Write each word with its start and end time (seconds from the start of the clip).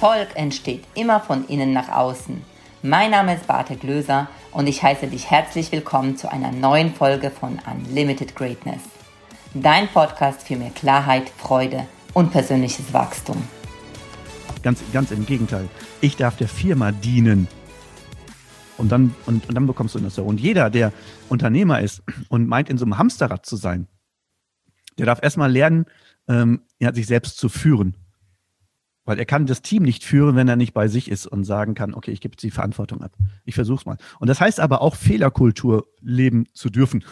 Erfolg 0.00 0.28
entsteht 0.36 0.84
immer 0.94 1.18
von 1.18 1.44
innen 1.48 1.72
nach 1.72 1.88
außen. 1.88 2.40
Mein 2.82 3.10
Name 3.10 3.34
ist 3.34 3.48
Barte 3.48 3.74
Glöser 3.74 4.28
und 4.52 4.68
ich 4.68 4.80
heiße 4.80 5.08
dich 5.08 5.28
herzlich 5.28 5.72
willkommen 5.72 6.16
zu 6.16 6.30
einer 6.30 6.52
neuen 6.52 6.94
Folge 6.94 7.32
von 7.32 7.58
Unlimited 7.66 8.36
Greatness. 8.36 8.80
Dein 9.54 9.88
Podcast 9.88 10.46
für 10.46 10.54
mehr 10.54 10.70
Klarheit, 10.70 11.28
Freude 11.28 11.84
und 12.14 12.30
persönliches 12.30 12.92
Wachstum. 12.92 13.42
Ganz, 14.62 14.84
ganz 14.92 15.10
im 15.10 15.26
Gegenteil. 15.26 15.68
Ich 16.00 16.14
darf 16.14 16.36
der 16.36 16.46
Firma 16.46 16.92
dienen. 16.92 17.48
Und 18.76 18.92
dann, 18.92 19.16
und, 19.26 19.48
und 19.48 19.54
dann 19.56 19.66
bekommst 19.66 19.96
du 19.96 19.98
das 19.98 20.14
so. 20.14 20.22
Und 20.22 20.38
jeder, 20.38 20.70
der 20.70 20.92
Unternehmer 21.28 21.80
ist 21.80 22.04
und 22.28 22.46
meint, 22.46 22.70
in 22.70 22.78
so 22.78 22.84
einem 22.84 22.98
Hamsterrad 22.98 23.44
zu 23.44 23.56
sein, 23.56 23.88
der 24.96 25.06
darf 25.06 25.20
erstmal 25.20 25.50
lernen, 25.50 25.86
ähm, 26.28 26.60
ja, 26.78 26.94
sich 26.94 27.08
selbst 27.08 27.36
zu 27.36 27.48
führen. 27.48 27.96
Weil 29.08 29.18
er 29.18 29.24
kann 29.24 29.46
das 29.46 29.62
Team 29.62 29.84
nicht 29.84 30.04
führen, 30.04 30.36
wenn 30.36 30.48
er 30.48 30.56
nicht 30.56 30.74
bei 30.74 30.86
sich 30.86 31.10
ist 31.10 31.26
und 31.26 31.44
sagen 31.44 31.74
kann, 31.74 31.94
okay, 31.94 32.10
ich 32.10 32.20
gebe 32.20 32.34
jetzt 32.34 32.42
die 32.42 32.50
Verantwortung 32.50 33.00
ab. 33.00 33.12
Ich 33.46 33.54
versuch's 33.54 33.86
mal. 33.86 33.96
Und 34.20 34.28
das 34.28 34.38
heißt 34.38 34.60
aber 34.60 34.82
auch 34.82 34.96
Fehlerkultur 34.96 35.86
leben 36.02 36.44
zu 36.52 36.68
dürfen. 36.68 37.02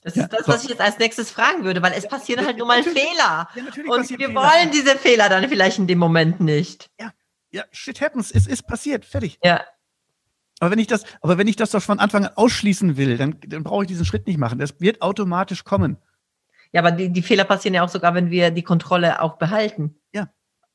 Das 0.00 0.16
ist 0.16 0.22
ja, 0.22 0.28
das, 0.28 0.48
was 0.48 0.62
so. 0.62 0.64
ich 0.64 0.70
jetzt 0.70 0.80
als 0.80 0.98
nächstes 0.98 1.30
fragen 1.30 1.62
würde, 1.62 1.82
weil 1.82 1.92
es 1.92 2.08
passieren 2.08 2.46
halt 2.46 2.56
nur 2.56 2.66
mal 2.66 2.82
Fehler. 2.82 3.46
Ja, 3.54 3.62
und 3.86 4.08
wir 4.08 4.16
Fehler. 4.16 4.34
wollen 4.34 4.70
diese 4.72 4.96
Fehler 4.96 5.28
dann 5.28 5.46
vielleicht 5.50 5.78
in 5.78 5.86
dem 5.86 5.98
Moment 5.98 6.40
nicht. 6.40 6.88
Ja, 6.98 7.12
ja, 7.50 7.64
shit 7.70 8.00
happens. 8.00 8.30
Es 8.30 8.46
ist 8.46 8.66
passiert. 8.66 9.04
Fertig. 9.04 9.38
Ja. 9.44 9.60
Aber 10.58 10.70
wenn 10.70 10.78
ich 10.78 10.86
das, 10.86 11.04
aber 11.20 11.36
wenn 11.36 11.48
ich 11.48 11.56
das 11.56 11.70
doch 11.72 11.82
von 11.82 11.98
Anfang 11.98 12.24
an 12.24 12.32
ausschließen 12.34 12.96
will, 12.96 13.18
dann, 13.18 13.36
dann 13.46 13.62
brauche 13.62 13.84
ich 13.84 13.88
diesen 13.88 14.06
Schritt 14.06 14.26
nicht 14.26 14.38
machen. 14.38 14.58
Das 14.58 14.80
wird 14.80 15.02
automatisch 15.02 15.64
kommen. 15.64 15.98
Ja, 16.72 16.80
aber 16.80 16.92
die, 16.92 17.12
die 17.12 17.22
Fehler 17.22 17.44
passieren 17.44 17.74
ja 17.74 17.82
auch 17.82 17.90
sogar, 17.90 18.14
wenn 18.14 18.30
wir 18.30 18.50
die 18.50 18.62
Kontrolle 18.62 19.20
auch 19.20 19.36
behalten. 19.36 20.00
Ja. 20.14 20.30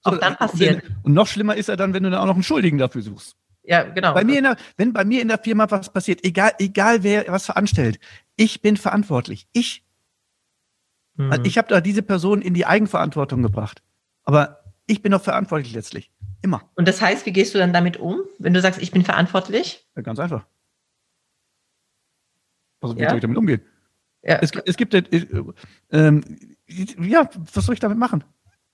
Auch 0.05 0.17
dann 0.19 0.35
passiert. 0.35 0.83
Und 1.03 1.13
noch 1.13 1.27
schlimmer 1.27 1.55
ist 1.55 1.69
er 1.69 1.77
dann, 1.77 1.93
wenn 1.93 2.03
du 2.03 2.09
dann 2.09 2.19
auch 2.19 2.25
noch 2.25 2.35
einen 2.35 2.43
Schuldigen 2.43 2.77
dafür 2.77 3.01
suchst. 3.01 3.35
Ja, 3.63 3.83
genau. 3.83 4.13
Bei 4.13 4.23
mir 4.23 4.37
in 4.37 4.43
der, 4.43 4.57
wenn 4.77 4.93
bei 4.93 5.03
mir 5.03 5.21
in 5.21 5.27
der 5.27 5.39
Firma 5.39 5.69
was 5.69 5.91
passiert, 5.91 6.23
egal, 6.23 6.51
egal 6.59 7.03
wer 7.03 7.25
was 7.27 7.45
veranstellt, 7.45 7.99
ich 8.35 8.61
bin 8.61 8.77
verantwortlich. 8.77 9.47
Ich. 9.53 9.83
Mhm. 11.15 11.31
Also 11.31 11.43
ich 11.45 11.57
habe 11.57 11.67
da 11.67 11.81
diese 11.81 12.03
Person 12.03 12.41
in 12.41 12.53
die 12.53 12.65
Eigenverantwortung 12.65 13.41
gebracht. 13.41 13.81
Aber 14.23 14.63
ich 14.85 15.01
bin 15.01 15.11
doch 15.11 15.23
verantwortlich 15.23 15.73
letztlich. 15.73 16.11
Immer. 16.41 16.69
Und 16.75 16.87
das 16.87 17.01
heißt, 17.01 17.25
wie 17.25 17.33
gehst 17.33 17.55
du 17.55 17.57
dann 17.57 17.73
damit 17.73 17.97
um, 17.97 18.21
wenn 18.37 18.53
du 18.53 18.61
sagst, 18.61 18.81
ich 18.81 18.91
bin 18.91 19.03
verantwortlich? 19.03 19.87
Ja, 19.95 20.03
ganz 20.03 20.19
einfach. 20.19 20.45
Also, 22.81 22.95
wie 22.95 23.01
ja? 23.01 23.09
soll 23.09 23.17
ich 23.17 23.23
damit 23.23 23.37
umgehen? 23.37 23.61
Ja. 24.21 24.37
Es, 24.41 24.51
es 24.65 24.77
gibt, 24.77 24.93
äh, 24.93 25.03
äh, 25.89 26.21
ja, 26.99 27.29
was 27.53 27.65
soll 27.65 27.73
ich 27.73 27.79
damit 27.79 27.97
machen? 27.97 28.23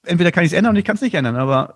Entweder 0.04 0.32
kann 0.32 0.44
ich 0.44 0.52
es 0.52 0.58
ändern 0.58 0.72
und 0.72 0.80
ich 0.80 0.86
kann 0.86 0.96
es 0.96 1.02
nicht 1.02 1.16
ändern, 1.16 1.36
aber 1.36 1.76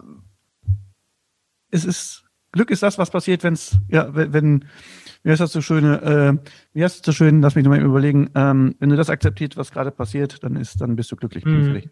es 1.72 1.86
ist, 1.86 2.24
Glück 2.52 2.72
ist 2.72 2.84
das, 2.84 2.98
was 2.98 3.12
passiert, 3.12 3.44
wenn 3.44 3.54
es, 3.54 3.78
ja, 3.90 4.10
wenn, 4.14 4.66
wie 5.24 5.32
heißt 5.32 5.42
das 5.42 5.52
so 5.52 5.62
schöne, 5.62 6.02
äh, 6.02 6.50
wie 6.74 6.84
heißt 6.84 7.00
das 7.00 7.06
so 7.06 7.12
schön, 7.12 7.42
lass 7.42 7.56
mich 7.56 7.66
nochmal 7.66 7.82
überlegen, 7.82 8.30
ähm, 8.36 8.76
wenn 8.80 8.90
du 8.90 8.96
das 8.96 9.10
akzeptierst, 9.10 9.58
was 9.58 9.72
gerade 9.72 9.92
passiert, 9.92 10.44
dann 10.44 10.56
ist, 10.56 10.80
dann 10.82 10.96
bist 10.96 11.12
du 11.12 11.16
glücklich. 11.16 11.46
Mhm. 11.46 11.90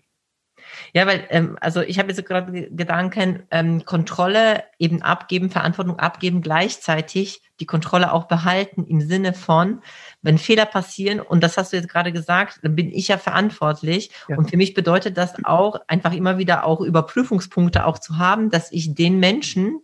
Ja, 0.93 1.07
weil, 1.07 1.25
ähm, 1.29 1.57
also 1.61 1.81
ich 1.81 1.99
habe 1.99 2.09
jetzt 2.09 2.25
gerade 2.25 2.69
Gedanken, 2.69 3.43
ähm, 3.51 3.85
Kontrolle 3.85 4.63
eben 4.79 5.01
abgeben, 5.01 5.49
Verantwortung 5.49 5.99
abgeben, 5.99 6.41
gleichzeitig 6.41 7.41
die 7.59 7.65
Kontrolle 7.65 8.11
auch 8.11 8.25
behalten 8.25 8.85
im 8.85 9.01
Sinne 9.01 9.33
von, 9.33 9.81
wenn 10.21 10.37
Fehler 10.37 10.65
passieren, 10.65 11.19
und 11.19 11.43
das 11.43 11.57
hast 11.57 11.71
du 11.71 11.77
jetzt 11.77 11.89
gerade 11.89 12.11
gesagt, 12.11 12.59
dann 12.63 12.75
bin 12.75 12.91
ich 12.91 13.07
ja 13.07 13.17
verantwortlich. 13.17 14.11
Ja. 14.27 14.37
Und 14.37 14.49
für 14.49 14.57
mich 14.57 14.73
bedeutet 14.73 15.17
das 15.17 15.33
auch, 15.45 15.79
einfach 15.87 16.13
immer 16.13 16.37
wieder 16.37 16.65
auch 16.65 16.81
Überprüfungspunkte 16.81 17.85
auch 17.85 17.99
zu 17.99 18.17
haben, 18.17 18.49
dass 18.49 18.71
ich 18.71 18.95
den 18.95 19.19
Menschen 19.19 19.79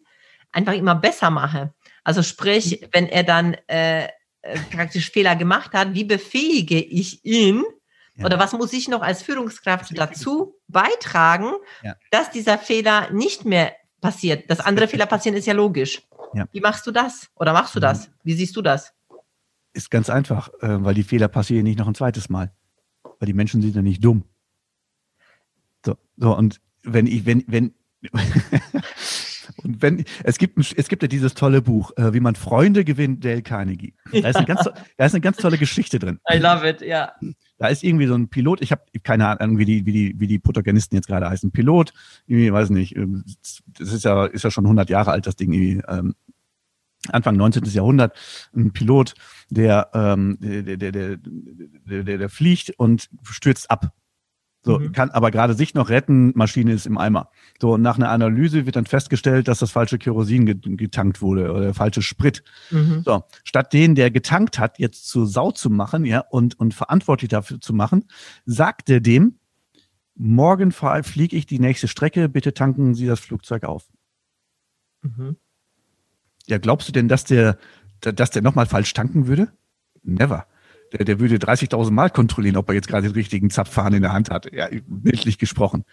einfach 0.52 0.74
immer 0.74 0.96
besser 0.96 1.30
mache. 1.30 1.74
Also 2.04 2.24
sprich, 2.24 2.88
wenn 2.92 3.08
er 3.08 3.24
dann 3.24 3.56
äh, 3.68 4.06
äh 4.06 4.08
praktisch 4.72 5.12
Fehler 5.12 5.36
gemacht 5.36 5.74
hat, 5.74 5.94
wie 5.94 6.06
befähige 6.06 6.80
ich 6.80 7.24
ihn, 7.24 7.64
ja. 8.20 8.26
Oder 8.26 8.40
was 8.40 8.54
muss 8.54 8.74
ich 8.74 8.88
noch 8.88 9.02
als 9.02 9.24
Führungskraft 9.24 9.98
dazu 9.98 10.56
beitragen, 10.68 11.52
ja. 11.84 11.96
dass 12.12 12.30
dieser 12.32 12.58
Fehler 12.58 13.10
nicht 13.12 13.46
mehr 13.46 13.74
passiert? 14.02 14.50
Dass 14.50 14.60
andere 14.60 14.88
Fehler 14.88 15.06
passieren, 15.06 15.38
ist 15.38 15.48
ja 15.48 15.54
logisch. 15.54 16.02
Ja. 16.34 16.46
Wie 16.52 16.60
machst 16.60 16.86
du 16.86 16.92
das? 16.92 17.30
Oder 17.36 17.54
machst 17.54 17.76
du 17.76 17.80
das? 17.80 18.10
Wie 18.24 18.34
siehst 18.34 18.56
du 18.56 18.62
das? 18.62 18.94
Ist 19.74 19.90
ganz 19.90 20.10
einfach, 20.10 20.50
äh, 20.62 20.84
weil 20.84 20.94
die 20.94 21.04
Fehler 21.04 21.28
passieren 21.28 21.64
nicht 21.64 21.80
noch 21.80 21.88
ein 21.88 21.96
zweites 21.96 22.30
Mal. 22.30 22.52
Weil 23.20 23.28
die 23.28 23.34
Menschen 23.34 23.62
sind 23.62 23.76
ja 23.76 23.82
nicht 23.82 24.04
dumm. 24.04 24.24
So, 25.86 25.96
so 26.18 26.36
und 26.36 26.60
wenn 26.84 27.08
ich, 27.08 27.26
wenn, 27.26 27.44
wenn, 27.48 27.74
Und 29.64 29.82
wenn, 29.82 30.06
es 30.24 30.38
gibt, 30.38 30.58
ein, 30.58 30.66
es 30.76 30.88
gibt 30.88 31.02
ja 31.02 31.08
dieses 31.08 31.34
tolle 31.34 31.62
Buch, 31.62 31.92
äh, 31.98 32.14
wie 32.14 32.20
man 32.20 32.36
Freunde 32.36 32.84
gewinnt, 32.84 33.24
Dale 33.24 33.42
Carnegie. 33.42 33.94
Da 34.12 34.30
ist, 34.30 34.36
eine 34.36 34.46
ganz, 34.46 34.70
da 34.98 35.06
ist 35.06 35.14
eine 35.14 35.22
ganz 35.22 35.38
tolle 35.38 35.58
Geschichte 35.58 36.00
drin. 36.00 36.20
I 36.32 36.38
love 36.38 36.68
it, 36.68 36.82
ja. 36.82 37.14
Da 37.58 37.68
ist 37.68 37.84
irgendwie 37.84 38.08
so 38.08 38.16
ein 38.16 38.30
Pilot, 38.30 38.62
ich 38.62 38.72
habe 38.72 38.84
keine 39.04 39.28
Ahnung, 39.28 39.58
wie 39.58 39.66
die, 39.66 39.86
wie 39.86 39.92
die, 39.92 40.16
wie 40.20 40.28
die 40.28 40.40
Protagonisten 40.40 40.96
jetzt 40.96 41.08
gerade 41.08 41.30
heißen. 41.30 41.52
Pilot, 41.52 41.94
irgendwie, 42.28 42.52
weiß 42.52 42.70
nicht, 42.70 42.96
ähm, 42.96 43.24
das 43.78 43.94
ist 43.94 44.06
ja, 44.06 44.26
ist 44.26 44.44
ja 44.44 44.52
schon 44.52 44.66
100 44.66 44.90
Jahre 44.90 45.12
alt, 45.12 45.28
das 45.28 45.36
Ding 45.36 45.52
irgendwie. 45.52 45.82
Ähm, 45.88 46.16
Anfang 47.08 47.38
19. 47.38 47.64
Jahrhundert, 47.64 48.18
ein 48.54 48.72
Pilot, 48.74 49.14
der, 49.50 49.90
ähm, 49.94 50.38
der, 50.42 50.78
der, 50.78 50.92
der, 50.92 51.18
der, 52.04 52.18
der 52.18 52.30
fliegt 52.30 52.74
und 52.78 53.10
stürzt 53.24 53.72
ab. 53.72 53.94
So, 54.62 54.78
mhm. 54.78 54.92
kann 54.92 55.10
aber 55.12 55.32
gerade 55.32 55.54
sich 55.54 55.74
noch 55.74 55.90
retten, 55.90 56.34
Maschine 56.36 56.74
ist 56.74 56.86
im 56.86 56.98
Eimer. 56.98 57.30
So, 57.62 57.76
und 57.76 57.82
nach 57.82 57.98
einer 57.98 58.10
Analyse 58.10 58.66
wird 58.66 58.76
dann 58.76 58.86
festgestellt, 58.86 59.48
dass 59.48 59.60
das 59.60 59.72
falsche 59.72 59.98
Kerosin 59.98 60.46
getankt 60.46 61.22
wurde 61.22 61.52
oder 61.52 61.62
der 61.62 61.74
falsche 61.74 62.02
Sprit. 62.02 62.44
Mhm. 62.70 63.04
So, 63.06 63.24
statt 63.46 63.72
den, 63.72 63.96
der 63.96 64.12
getankt 64.12 64.60
hat, 64.60 64.78
jetzt 64.78 65.08
zu 65.08 65.26
Sau 65.26 65.52
zu 65.52 65.70
machen, 65.70 66.04
ja, 66.04 66.20
und, 66.20 66.60
und 66.60 66.74
verantwortlich 66.74 67.30
dafür 67.30 67.62
zu 67.62 67.74
machen, 67.74 68.06
sagt 68.46 68.90
er 68.90 69.00
dem, 69.00 69.40
morgen 70.16 70.72
fliege 70.72 71.38
ich 71.38 71.46
die 71.46 71.60
nächste 71.60 71.88
Strecke, 71.88 72.28
bitte 72.28 72.54
tanken 72.54 72.96
Sie 72.96 73.08
das 73.08 73.22
Flugzeug 73.22 73.64
auf. 73.64 73.88
Mhm. 75.04 75.38
Ja, 76.48 76.58
glaubst 76.58 76.90
du 76.90 76.92
denn, 76.92 77.08
dass 77.08 77.24
der, 77.24 77.58
dass 78.02 78.32
der 78.32 78.42
nochmal 78.42 78.66
falsch 78.66 78.94
tanken 78.94 79.28
würde? 79.28 79.54
Never 80.04 80.48
der, 80.94 81.06
der 81.06 81.20
würde 81.20 81.36
30.000 81.36 81.92
Mal 81.92 82.10
kontrollieren, 82.10 82.58
ob 82.58 82.70
er 82.70 82.76
jetzt 82.76 82.88
gerade 82.88 83.08
den 83.08 83.14
richtigen 83.14 83.50
Zapfhahn 83.50 83.94
in 83.94 84.02
der 84.02 84.14
Hand 84.14 84.30
hat. 84.30 84.52
Ja, 84.52 84.68
bildlich 84.88 85.38
gesprochen. 85.38 85.86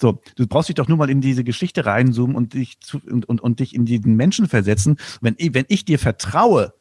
So, 0.00 0.22
du 0.36 0.46
brauchst 0.46 0.68
dich 0.68 0.76
doch 0.76 0.88
nur 0.88 0.96
mal 0.96 1.10
in 1.10 1.20
diese 1.20 1.44
Geschichte 1.44 1.84
reinzoomen 1.84 2.34
und 2.34 2.54
dich 2.54 2.80
zu, 2.80 3.00
und, 3.06 3.28
und, 3.28 3.40
und 3.40 3.60
dich 3.60 3.74
in 3.74 3.84
diesen 3.84 4.16
Menschen 4.16 4.48
versetzen. 4.48 4.96
Wenn, 5.20 5.36
wenn 5.38 5.66
ich 5.68 5.84
dir 5.84 5.98
vertraue, 5.98 6.72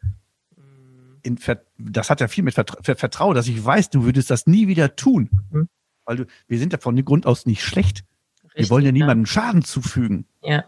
in, 1.24 1.38
das 1.78 2.10
hat 2.10 2.22
ja 2.22 2.30
viel 2.30 2.46
mit 2.46 2.54
Vertrauen, 2.54 3.36
dass 3.36 3.48
ich 3.48 3.64
weiß, 3.64 3.90
du 3.90 4.06
würdest 4.06 4.30
das 4.30 4.48
nie 4.48 4.68
wieder 4.68 4.96
tun. 4.96 5.30
Mhm. 5.52 5.68
Weil 6.06 6.18
du, 6.18 6.26
wir 6.48 6.60
sind 6.60 6.72
ja 6.72 6.80
von 6.80 7.04
Grund 7.04 7.26
aus 7.26 7.46
nicht 7.46 7.62
schlecht. 7.62 8.06
Richtig, 8.44 8.58
wir 8.58 8.70
wollen 8.70 8.86
ja 8.86 8.92
niemandem 8.92 9.26
ja. 9.26 9.32
Schaden 9.32 9.64
zufügen. 9.64 10.26
Ja. 10.42 10.64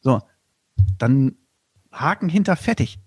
So, 0.00 0.22
dann 0.96 1.36
Haken 1.92 2.28
hinter 2.28 2.56
fertig. 2.56 2.98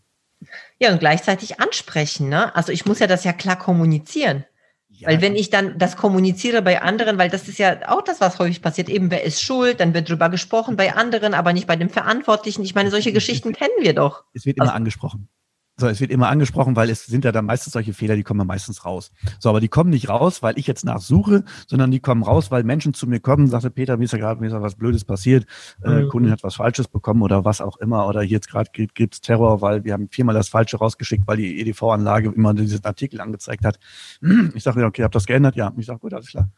Ja, 0.79 0.91
und 0.91 0.99
gleichzeitig 0.99 1.59
ansprechen. 1.59 2.29
Ne? 2.29 2.55
Also 2.55 2.71
ich 2.71 2.85
muss 2.85 2.99
ja 2.99 3.07
das 3.07 3.23
ja 3.23 3.33
klar 3.33 3.57
kommunizieren. 3.57 4.45
Ja. 4.89 5.09
Weil 5.09 5.21
wenn 5.21 5.35
ich 5.35 5.49
dann 5.49 5.77
das 5.77 5.97
kommuniziere 5.97 6.61
bei 6.61 6.81
anderen, 6.81 7.17
weil 7.17 7.29
das 7.29 7.47
ist 7.47 7.57
ja 7.57 7.89
auch 7.89 8.03
das, 8.03 8.21
was 8.21 8.39
häufig 8.39 8.61
passiert, 8.61 8.89
eben 8.89 9.11
wer 9.11 9.23
ist 9.23 9.41
schuld, 9.41 9.79
dann 9.79 9.93
wird 9.93 10.09
drüber 10.09 10.29
gesprochen 10.29 10.75
bei 10.77 10.95
anderen, 10.95 11.33
aber 11.33 11.51
nicht 11.51 11.67
bei 11.67 11.75
dem 11.75 11.89
Verantwortlichen. 11.89 12.63
Ich 12.63 12.75
meine, 12.75 12.91
solche 12.91 13.11
Geschichten 13.11 13.53
kennen 13.53 13.73
wir 13.79 13.93
doch. 13.93 14.23
Es 14.33 14.45
wird 14.45 14.57
immer 14.57 14.67
also, 14.67 14.75
angesprochen. 14.75 15.27
So, 15.75 15.87
es 15.87 15.99
wird 15.99 16.11
immer 16.11 16.29
angesprochen, 16.29 16.75
weil 16.75 16.91
es 16.91 17.07
sind 17.07 17.25
ja 17.25 17.31
dann 17.31 17.45
meistens 17.45 17.73
solche 17.73 17.93
Fehler, 17.93 18.15
die 18.15 18.21
kommen 18.21 18.45
meistens 18.45 18.85
raus. 18.85 19.11
So, 19.39 19.49
aber 19.49 19.59
die 19.59 19.69
kommen 19.69 19.89
nicht 19.89 20.07
raus, 20.07 20.43
weil 20.43 20.59
ich 20.59 20.67
jetzt 20.67 20.85
nachsuche, 20.85 21.43
sondern 21.67 21.89
die 21.89 21.99
kommen 21.99 22.21
raus, 22.21 22.51
weil 22.51 22.63
Menschen 22.63 22.93
zu 22.93 23.07
mir 23.07 23.19
kommen, 23.19 23.47
sagte 23.47 23.71
Peter, 23.71 23.97
mir 23.97 24.05
ist 24.05 24.11
ja 24.11 24.19
gerade 24.19 24.39
mir 24.39 24.47
ist 24.47 24.53
ja 24.53 24.61
was 24.61 24.75
Blödes 24.75 25.03
passiert, 25.03 25.47
äh, 25.83 26.03
mhm. 26.03 26.09
Kundin 26.09 26.31
hat 26.31 26.43
was 26.43 26.55
Falsches 26.55 26.87
bekommen 26.87 27.23
oder 27.23 27.43
was 27.43 27.59
auch 27.59 27.77
immer, 27.77 28.07
oder 28.07 28.21
jetzt 28.21 28.49
gerade 28.49 28.69
gibt 28.71 29.15
es 29.15 29.21
Terror, 29.21 29.61
weil 29.61 29.83
wir 29.83 29.93
haben 29.93 30.09
viermal 30.09 30.35
das 30.35 30.47
Falsche 30.47 30.77
rausgeschickt, 30.77 31.25
weil 31.25 31.37
die 31.37 31.59
EDV-Anlage 31.61 32.29
immer 32.29 32.53
diesen 32.53 32.85
Artikel 32.85 33.19
angezeigt 33.19 33.65
hat. 33.65 33.79
Ich 34.55 34.63
sage, 34.63 34.85
okay, 34.85 35.03
habt 35.03 35.15
das 35.15 35.25
geändert? 35.25 35.55
Ja. 35.55 35.73
Ich 35.77 35.85
sage, 35.85 35.99
gut, 35.99 36.13
alles 36.13 36.27
klar. 36.27 36.49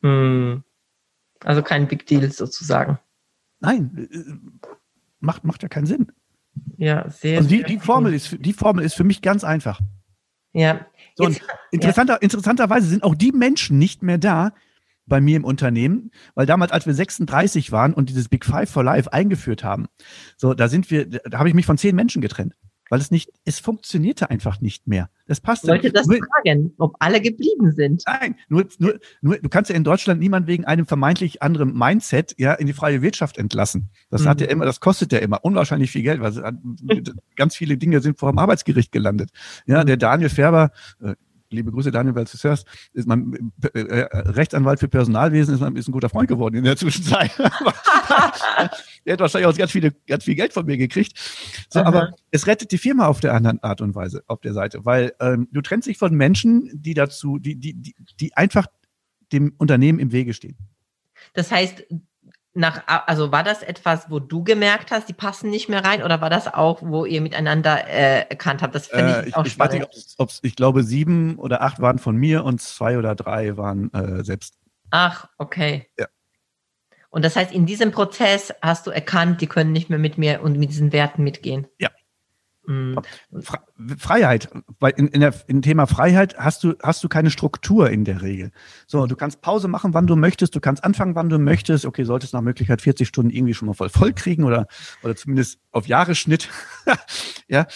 Mhm. 0.00 0.62
Also 1.44 1.62
kein 1.62 1.86
Big 1.86 2.06
Deal 2.06 2.30
sozusagen. 2.30 2.98
Nein, 3.60 4.08
äh, 4.10 4.58
macht, 5.20 5.44
macht 5.44 5.62
ja 5.62 5.68
keinen 5.68 5.86
Sinn. 5.86 6.12
Ja, 6.76 7.08
sehr. 7.10 7.38
Also 7.38 7.48
die, 7.48 7.62
die, 7.62 7.78
Formel 7.78 8.14
ist, 8.14 8.36
die 8.40 8.52
Formel 8.52 8.84
ist 8.84 8.94
für 8.94 9.04
mich 9.04 9.22
ganz 9.22 9.44
einfach. 9.44 9.80
Ja. 10.52 10.86
So, 11.14 11.24
Jetzt, 11.24 11.42
interessanter, 11.70 12.14
ja. 12.14 12.18
Interessanterweise 12.20 12.86
sind 12.88 13.02
auch 13.02 13.14
die 13.14 13.32
Menschen 13.32 13.78
nicht 13.78 14.02
mehr 14.02 14.18
da 14.18 14.52
bei 15.06 15.20
mir 15.20 15.36
im 15.36 15.44
Unternehmen, 15.44 16.10
weil 16.34 16.46
damals, 16.46 16.70
als 16.72 16.86
wir 16.86 16.94
36 16.94 17.72
waren 17.72 17.94
und 17.94 18.10
dieses 18.10 18.28
Big 18.28 18.44
Five 18.44 18.70
for 18.70 18.84
Life 18.84 19.12
eingeführt 19.12 19.64
haben, 19.64 19.86
so, 20.36 20.54
da 20.54 20.68
sind 20.68 20.90
wir, 20.90 21.06
da 21.06 21.38
habe 21.38 21.48
ich 21.48 21.54
mich 21.54 21.66
von 21.66 21.78
zehn 21.78 21.96
Menschen 21.96 22.22
getrennt, 22.22 22.54
weil 22.90 23.00
es 23.00 23.10
nicht, 23.10 23.30
es 23.44 23.58
funktionierte 23.58 24.30
einfach 24.30 24.60
nicht 24.60 24.86
mehr. 24.86 25.10
Das 25.28 25.40
passt. 25.40 25.64
Ich 25.64 25.70
wollte 25.70 25.92
das 25.92 26.06
nur, 26.06 26.18
fragen, 26.18 26.72
ob 26.78 26.96
alle 27.00 27.20
geblieben 27.20 27.70
sind. 27.72 28.02
Nein, 28.06 28.34
nur, 28.48 28.66
nur, 28.78 28.98
nur, 29.20 29.36
du 29.36 29.48
kannst 29.50 29.70
ja 29.70 29.76
in 29.76 29.84
Deutschland 29.84 30.20
niemand 30.20 30.46
wegen 30.46 30.64
einem 30.64 30.86
vermeintlich 30.86 31.42
anderen 31.42 31.76
Mindset 31.76 32.34
ja 32.38 32.54
in 32.54 32.66
die 32.66 32.72
freie 32.72 33.02
Wirtschaft 33.02 33.36
entlassen. 33.36 33.90
Das 34.10 34.22
mhm. 34.22 34.28
hat 34.28 34.40
ja 34.40 34.46
immer, 34.48 34.64
das 34.64 34.80
kostet 34.80 35.12
ja 35.12 35.18
immer 35.18 35.44
unwahrscheinlich 35.44 35.90
viel 35.90 36.02
Geld, 36.02 36.20
weil 36.20 36.32
ganz 37.36 37.54
viele 37.54 37.76
Dinge 37.76 38.00
sind 38.00 38.18
vor 38.18 38.32
dem 38.32 38.38
Arbeitsgericht 38.38 38.90
gelandet. 38.90 39.30
Ja, 39.66 39.84
der 39.84 39.98
Daniel 39.98 40.30
Färber, 40.30 40.70
äh, 41.02 41.14
liebe 41.50 41.72
Grüße, 41.72 41.90
Daniel, 41.90 42.14
weil 42.14 42.24
du 42.24 42.30
es 42.34 42.44
hörst, 42.44 42.66
ist 42.92 43.06
mein 43.06 43.52
äh, 43.74 43.80
äh, 43.80 44.18
Rechtsanwalt 44.30 44.80
für 44.80 44.88
Personalwesen, 44.88 45.54
ist, 45.54 45.60
ist 45.60 45.88
ein 45.88 45.92
guter 45.92 46.08
Freund 46.08 46.28
geworden 46.28 46.56
in 46.56 46.64
der 46.64 46.76
Zwischenzeit. 46.76 47.30
der 47.38 49.12
hat 49.12 49.20
wahrscheinlich 49.20 49.46
auch 49.46 49.56
ganz, 49.56 49.70
viele, 49.70 49.92
ganz 50.06 50.24
viel 50.24 50.34
Geld 50.34 50.52
von 50.52 50.66
mir 50.66 50.76
gekriegt. 50.76 51.18
So, 51.70 51.80
aber 51.80 52.12
es 52.30 52.46
rettet 52.46 52.72
die 52.72 52.78
Firma 52.78 53.06
auf 53.06 53.20
der 53.20 53.34
anderen 53.34 53.62
Art 53.62 53.80
und 53.80 53.94
Weise, 53.94 54.22
auf 54.26 54.40
der 54.40 54.52
Seite, 54.52 54.84
weil 54.84 55.12
ähm, 55.20 55.48
du 55.52 55.60
trennst 55.60 55.88
dich 55.88 55.98
von 55.98 56.14
Menschen, 56.14 56.70
die 56.72 56.94
dazu, 56.94 57.38
die, 57.38 57.56
die, 57.56 57.74
die, 57.74 57.94
die 58.20 58.36
einfach 58.36 58.66
dem 59.32 59.54
Unternehmen 59.58 59.98
im 59.98 60.12
Wege 60.12 60.34
stehen. 60.34 60.56
Das 61.34 61.50
heißt, 61.50 61.84
nach, 62.54 62.82
also 63.06 63.30
war 63.30 63.44
das 63.44 63.62
etwas, 63.62 64.10
wo 64.10 64.18
du 64.18 64.42
gemerkt 64.42 64.90
hast, 64.90 65.08
die 65.08 65.12
passen 65.12 65.50
nicht 65.50 65.68
mehr 65.68 65.84
rein, 65.84 66.02
oder 66.02 66.20
war 66.20 66.30
das 66.30 66.52
auch, 66.52 66.82
wo 66.82 67.04
ihr 67.04 67.20
miteinander 67.20 67.86
äh, 67.86 68.28
erkannt 68.28 68.62
habt? 68.62 68.74
Das 68.74 68.88
finde 68.88 69.24
ich, 69.26 69.32
äh, 69.32 69.36
auch 69.36 69.44
ich 69.44 69.52
spannend. 69.52 69.82
Weiß 69.82 69.96
nicht, 69.96 70.14
ob's, 70.18 70.40
ich 70.42 70.56
glaube, 70.56 70.82
sieben 70.82 71.36
oder 71.36 71.62
acht 71.62 71.80
waren 71.80 71.98
von 71.98 72.16
mir 72.16 72.44
und 72.44 72.60
zwei 72.60 72.98
oder 72.98 73.14
drei 73.14 73.56
waren 73.56 73.92
äh, 73.92 74.24
selbst. 74.24 74.58
Ach, 74.90 75.28
okay. 75.38 75.88
Ja. 75.98 76.06
Und 77.10 77.24
das 77.24 77.36
heißt, 77.36 77.52
in 77.52 77.64
diesem 77.64 77.90
Prozess 77.90 78.52
hast 78.60 78.86
du 78.86 78.90
erkannt, 78.90 79.40
die 79.40 79.46
können 79.46 79.72
nicht 79.72 79.88
mehr 79.88 79.98
mit 79.98 80.18
mir 80.18 80.42
und 80.42 80.58
mit 80.58 80.70
diesen 80.70 80.92
Werten 80.92 81.24
mitgehen. 81.24 81.66
Ja. 81.78 81.90
Mhm. 82.68 82.98
Freiheit, 83.96 84.50
weil 84.78 84.92
in, 84.98 85.08
in 85.08 85.20
der, 85.22 85.34
im 85.46 85.62
Thema 85.62 85.86
Freiheit 85.86 86.36
hast 86.36 86.62
du, 86.62 86.74
hast 86.82 87.02
du 87.02 87.08
keine 87.08 87.30
Struktur 87.30 87.88
in 87.88 88.04
der 88.04 88.20
Regel. 88.20 88.50
So, 88.86 89.06
du 89.06 89.16
kannst 89.16 89.40
Pause 89.40 89.68
machen, 89.68 89.94
wann 89.94 90.06
du 90.06 90.16
möchtest, 90.16 90.54
du 90.54 90.60
kannst 90.60 90.84
anfangen, 90.84 91.14
wann 91.14 91.30
du 91.30 91.38
möchtest. 91.38 91.86
Okay, 91.86 92.04
solltest 92.04 92.34
nach 92.34 92.42
Möglichkeit 92.42 92.82
40 92.82 93.08
Stunden 93.08 93.30
irgendwie 93.30 93.54
schon 93.54 93.68
mal 93.68 93.72
voll 93.72 93.88
voll 93.88 94.12
kriegen 94.12 94.44
oder, 94.44 94.66
oder 95.02 95.16
zumindest 95.16 95.60
auf 95.70 95.86
Jahresschnitt. 95.86 96.50
ja. 97.48 97.66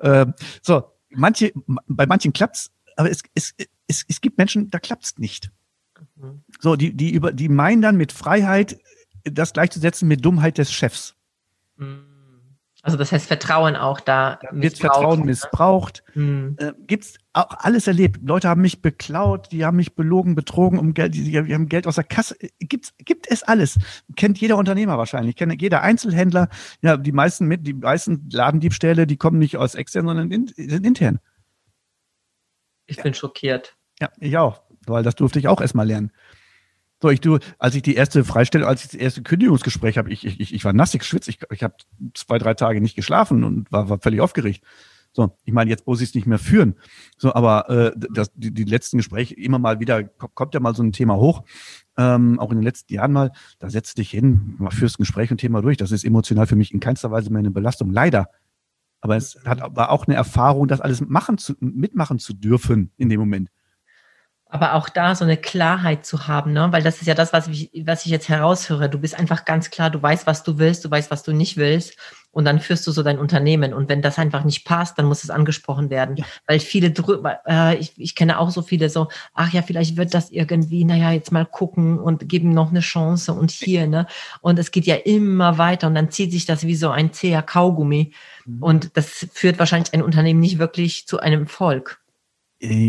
Ähm, 0.00 0.34
so, 0.60 0.92
manche, 1.08 1.52
bei 1.86 2.04
manchen 2.04 2.34
klappt's, 2.34 2.70
aber 2.96 3.10
es, 3.10 3.22
es, 3.34 3.54
es, 3.88 4.04
es 4.06 4.20
gibt 4.20 4.36
Menschen, 4.36 4.68
da 4.68 4.78
klappt's 4.78 5.16
nicht. 5.16 5.50
Mhm. 6.16 6.44
So, 6.60 6.76
die, 6.76 6.94
die 6.94 7.12
über, 7.14 7.32
die 7.32 7.48
meinen 7.48 7.80
dann 7.80 7.96
mit 7.96 8.12
Freiheit 8.12 8.78
das 9.24 9.54
gleichzusetzen 9.54 10.06
mit 10.06 10.22
Dummheit 10.22 10.58
des 10.58 10.70
Chefs. 10.70 11.14
Mhm. 11.78 12.13
Also 12.84 12.98
das 12.98 13.12
heißt 13.12 13.26
Vertrauen 13.26 13.76
auch 13.76 13.98
da. 13.98 14.38
wird 14.50 14.76
Vertrauen 14.76 15.24
missbraucht. 15.24 16.04
Hm. 16.12 16.54
Äh, 16.58 16.72
gibt's 16.86 17.16
auch 17.32 17.48
alles 17.60 17.86
erlebt. 17.86 18.20
Leute 18.22 18.50
haben 18.50 18.60
mich 18.60 18.82
beklaut, 18.82 19.50
die 19.52 19.64
haben 19.64 19.78
mich 19.78 19.94
belogen, 19.94 20.34
betrogen 20.34 20.78
um 20.78 20.92
Geld, 20.92 21.14
die, 21.14 21.24
die 21.24 21.54
haben 21.54 21.70
Geld 21.70 21.86
aus 21.86 21.94
der 21.94 22.04
Kasse. 22.04 22.36
Gibt's, 22.58 22.92
gibt 22.98 23.26
es 23.30 23.42
alles. 23.42 23.78
Kennt 24.16 24.38
jeder 24.38 24.58
Unternehmer 24.58 24.98
wahrscheinlich, 24.98 25.34
kennt 25.34 25.62
jeder 25.62 25.80
Einzelhändler. 25.80 26.50
Ja, 26.82 26.98
die 26.98 27.12
meisten 27.12 27.46
mit, 27.46 27.66
die 27.66 27.72
meisten 27.72 28.28
Ladendiebstähle, 28.30 29.06
die 29.06 29.16
kommen 29.16 29.38
nicht 29.38 29.56
aus 29.56 29.74
extern, 29.74 30.04
sondern 30.04 30.30
in, 30.30 30.48
sind 30.48 30.84
intern. 30.84 31.20
Ich 32.84 32.98
ja. 32.98 33.02
bin 33.02 33.14
schockiert. 33.14 33.78
Ja, 33.98 34.10
ich 34.18 34.36
auch, 34.36 34.60
weil 34.86 35.02
das 35.02 35.14
durfte 35.14 35.38
ich 35.38 35.48
auch 35.48 35.62
erstmal 35.62 35.86
lernen. 35.86 36.12
So, 37.02 37.10
ich 37.10 37.20
du, 37.20 37.38
als 37.58 37.74
ich 37.74 37.82
die 37.82 37.96
erste 37.96 38.24
Freistellung, 38.24 38.68
als 38.68 38.84
ich 38.84 38.92
das 38.92 39.00
erste 39.00 39.22
Kündigungsgespräch 39.22 39.98
habe, 39.98 40.10
ich, 40.10 40.24
ich, 40.24 40.54
ich 40.54 40.64
war 40.64 40.72
nass, 40.72 40.94
ich 40.94 41.02
schwitze, 41.02 41.30
ich, 41.30 41.38
ich 41.50 41.62
habe 41.62 41.74
zwei, 42.14 42.38
drei 42.38 42.54
Tage 42.54 42.80
nicht 42.80 42.96
geschlafen 42.96 43.44
und 43.44 43.70
war, 43.70 43.88
war 43.88 43.98
völlig 43.98 44.20
aufgeregt. 44.20 44.64
So, 45.12 45.36
ich 45.44 45.52
meine, 45.52 45.70
jetzt 45.70 45.86
muss 45.86 46.00
ich 46.00 46.08
es 46.08 46.14
nicht 46.14 46.26
mehr 46.26 46.40
führen. 46.40 46.74
So, 47.16 47.34
aber 47.34 47.70
äh, 47.70 47.92
das, 48.12 48.32
die, 48.34 48.52
die 48.52 48.64
letzten 48.64 48.96
Gespräche 48.96 49.34
immer 49.34 49.60
mal 49.60 49.78
wieder 49.78 50.02
kommt 50.02 50.54
ja 50.54 50.60
mal 50.60 50.74
so 50.74 50.82
ein 50.82 50.90
Thema 50.90 51.16
hoch. 51.16 51.44
Ähm, 51.96 52.40
auch 52.40 52.50
in 52.50 52.58
den 52.58 52.64
letzten 52.64 52.92
Jahren 52.92 53.12
mal, 53.12 53.30
da 53.60 53.70
setzt 53.70 53.98
dich 53.98 54.10
hin, 54.10 54.58
führst 54.70 54.98
ein 54.98 55.04
Gespräch 55.04 55.30
und 55.30 55.38
Thema 55.38 55.62
durch. 55.62 55.76
Das 55.76 55.92
ist 55.92 56.04
emotional 56.04 56.48
für 56.48 56.56
mich 56.56 56.74
in 56.74 56.80
keinster 56.80 57.12
Weise 57.12 57.30
mehr 57.30 57.38
eine 57.38 57.52
Belastung. 57.52 57.90
Leider. 57.90 58.28
Aber 59.00 59.16
es 59.16 59.38
hat 59.44 59.60
aber 59.60 59.90
auch 59.90 60.08
eine 60.08 60.16
Erfahrung, 60.16 60.66
das 60.66 60.80
alles 60.80 61.00
machen 61.00 61.38
zu, 61.38 61.54
mitmachen 61.60 62.18
zu 62.18 62.32
dürfen 62.32 62.90
in 62.96 63.08
dem 63.08 63.20
Moment 63.20 63.50
aber 64.54 64.74
auch 64.74 64.88
da 64.88 65.16
so 65.16 65.24
eine 65.24 65.36
Klarheit 65.36 66.06
zu 66.06 66.28
haben, 66.28 66.52
ne? 66.52 66.68
weil 66.70 66.84
das 66.84 67.00
ist 67.00 67.08
ja 67.08 67.14
das, 67.14 67.32
was 67.32 67.48
ich, 67.48 67.72
was 67.84 68.06
ich 68.06 68.12
jetzt 68.12 68.28
heraushöre. 68.28 68.88
Du 68.88 68.98
bist 68.98 69.18
einfach 69.18 69.44
ganz 69.44 69.68
klar, 69.68 69.90
du 69.90 70.00
weißt, 70.00 70.28
was 70.28 70.44
du 70.44 70.58
willst, 70.58 70.84
du 70.84 70.90
weißt, 70.92 71.10
was 71.10 71.24
du 71.24 71.32
nicht 71.32 71.56
willst 71.56 71.96
und 72.30 72.44
dann 72.44 72.60
führst 72.60 72.86
du 72.86 72.92
so 72.92 73.02
dein 73.02 73.18
Unternehmen 73.18 73.74
und 73.74 73.88
wenn 73.88 74.00
das 74.00 74.16
einfach 74.16 74.44
nicht 74.44 74.64
passt, 74.64 74.96
dann 74.96 75.06
muss 75.06 75.24
es 75.24 75.30
angesprochen 75.30 75.90
werden, 75.90 76.18
ja. 76.18 76.24
weil 76.46 76.60
viele 76.60 76.92
drüber, 76.92 77.40
äh, 77.48 77.76
ich, 77.78 77.94
ich 77.96 78.14
kenne 78.14 78.38
auch 78.38 78.50
so 78.50 78.62
viele 78.62 78.90
so, 78.90 79.08
ach 79.34 79.52
ja, 79.52 79.62
vielleicht 79.62 79.96
wird 79.96 80.14
das 80.14 80.30
irgendwie, 80.30 80.84
naja, 80.84 81.10
jetzt 81.10 81.32
mal 81.32 81.46
gucken 81.46 81.98
und 81.98 82.28
geben 82.28 82.50
noch 82.50 82.70
eine 82.70 82.80
Chance 82.80 83.32
und 83.32 83.50
hier, 83.50 83.88
ne? 83.88 84.06
Und 84.40 84.60
es 84.60 84.70
geht 84.70 84.86
ja 84.86 84.94
immer 84.94 85.58
weiter 85.58 85.88
und 85.88 85.96
dann 85.96 86.12
zieht 86.12 86.30
sich 86.30 86.46
das 86.46 86.64
wie 86.64 86.76
so 86.76 86.90
ein 86.90 87.12
zäher 87.12 87.42
Kaugummi 87.42 88.12
mhm. 88.44 88.62
und 88.62 88.96
das 88.96 89.26
führt 89.32 89.58
wahrscheinlich 89.58 89.92
ein 89.94 90.02
Unternehmen 90.02 90.38
nicht 90.38 90.60
wirklich 90.60 91.08
zu 91.08 91.18
einem 91.18 91.42
Erfolg. 91.42 92.03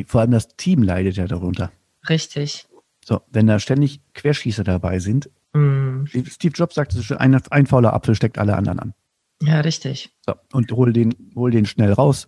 Vor 0.08 0.22
allem 0.22 0.32
das 0.32 0.48
Team 0.58 0.84
leidet 0.84 1.18
ja 1.18 1.28
darunter. 1.28 1.72
Richtig. 2.10 2.68
So, 3.04 3.22
wenn 3.32 3.48
da 3.48 3.60
ständig 3.60 4.02
Querschießer 4.14 4.64
dabei 4.64 5.00
sind, 5.00 5.30
mm. 5.54 6.06
Steve 6.06 6.54
Jobs 6.56 6.76
sagte 6.76 7.02
schon, 7.04 7.18
ein, 7.18 7.36
ein 7.52 7.66
fauler 7.68 7.94
Apfel 7.94 8.16
steckt 8.16 8.38
alle 8.38 8.56
anderen 8.56 8.80
an. 8.80 8.94
Ja, 9.42 9.60
richtig. 9.62 10.10
So, 10.26 10.34
und 10.54 10.72
hol 10.72 10.94
den, 10.94 11.14
hol 11.36 11.52
den 11.52 11.66
schnell 11.66 11.94
raus. 11.94 12.28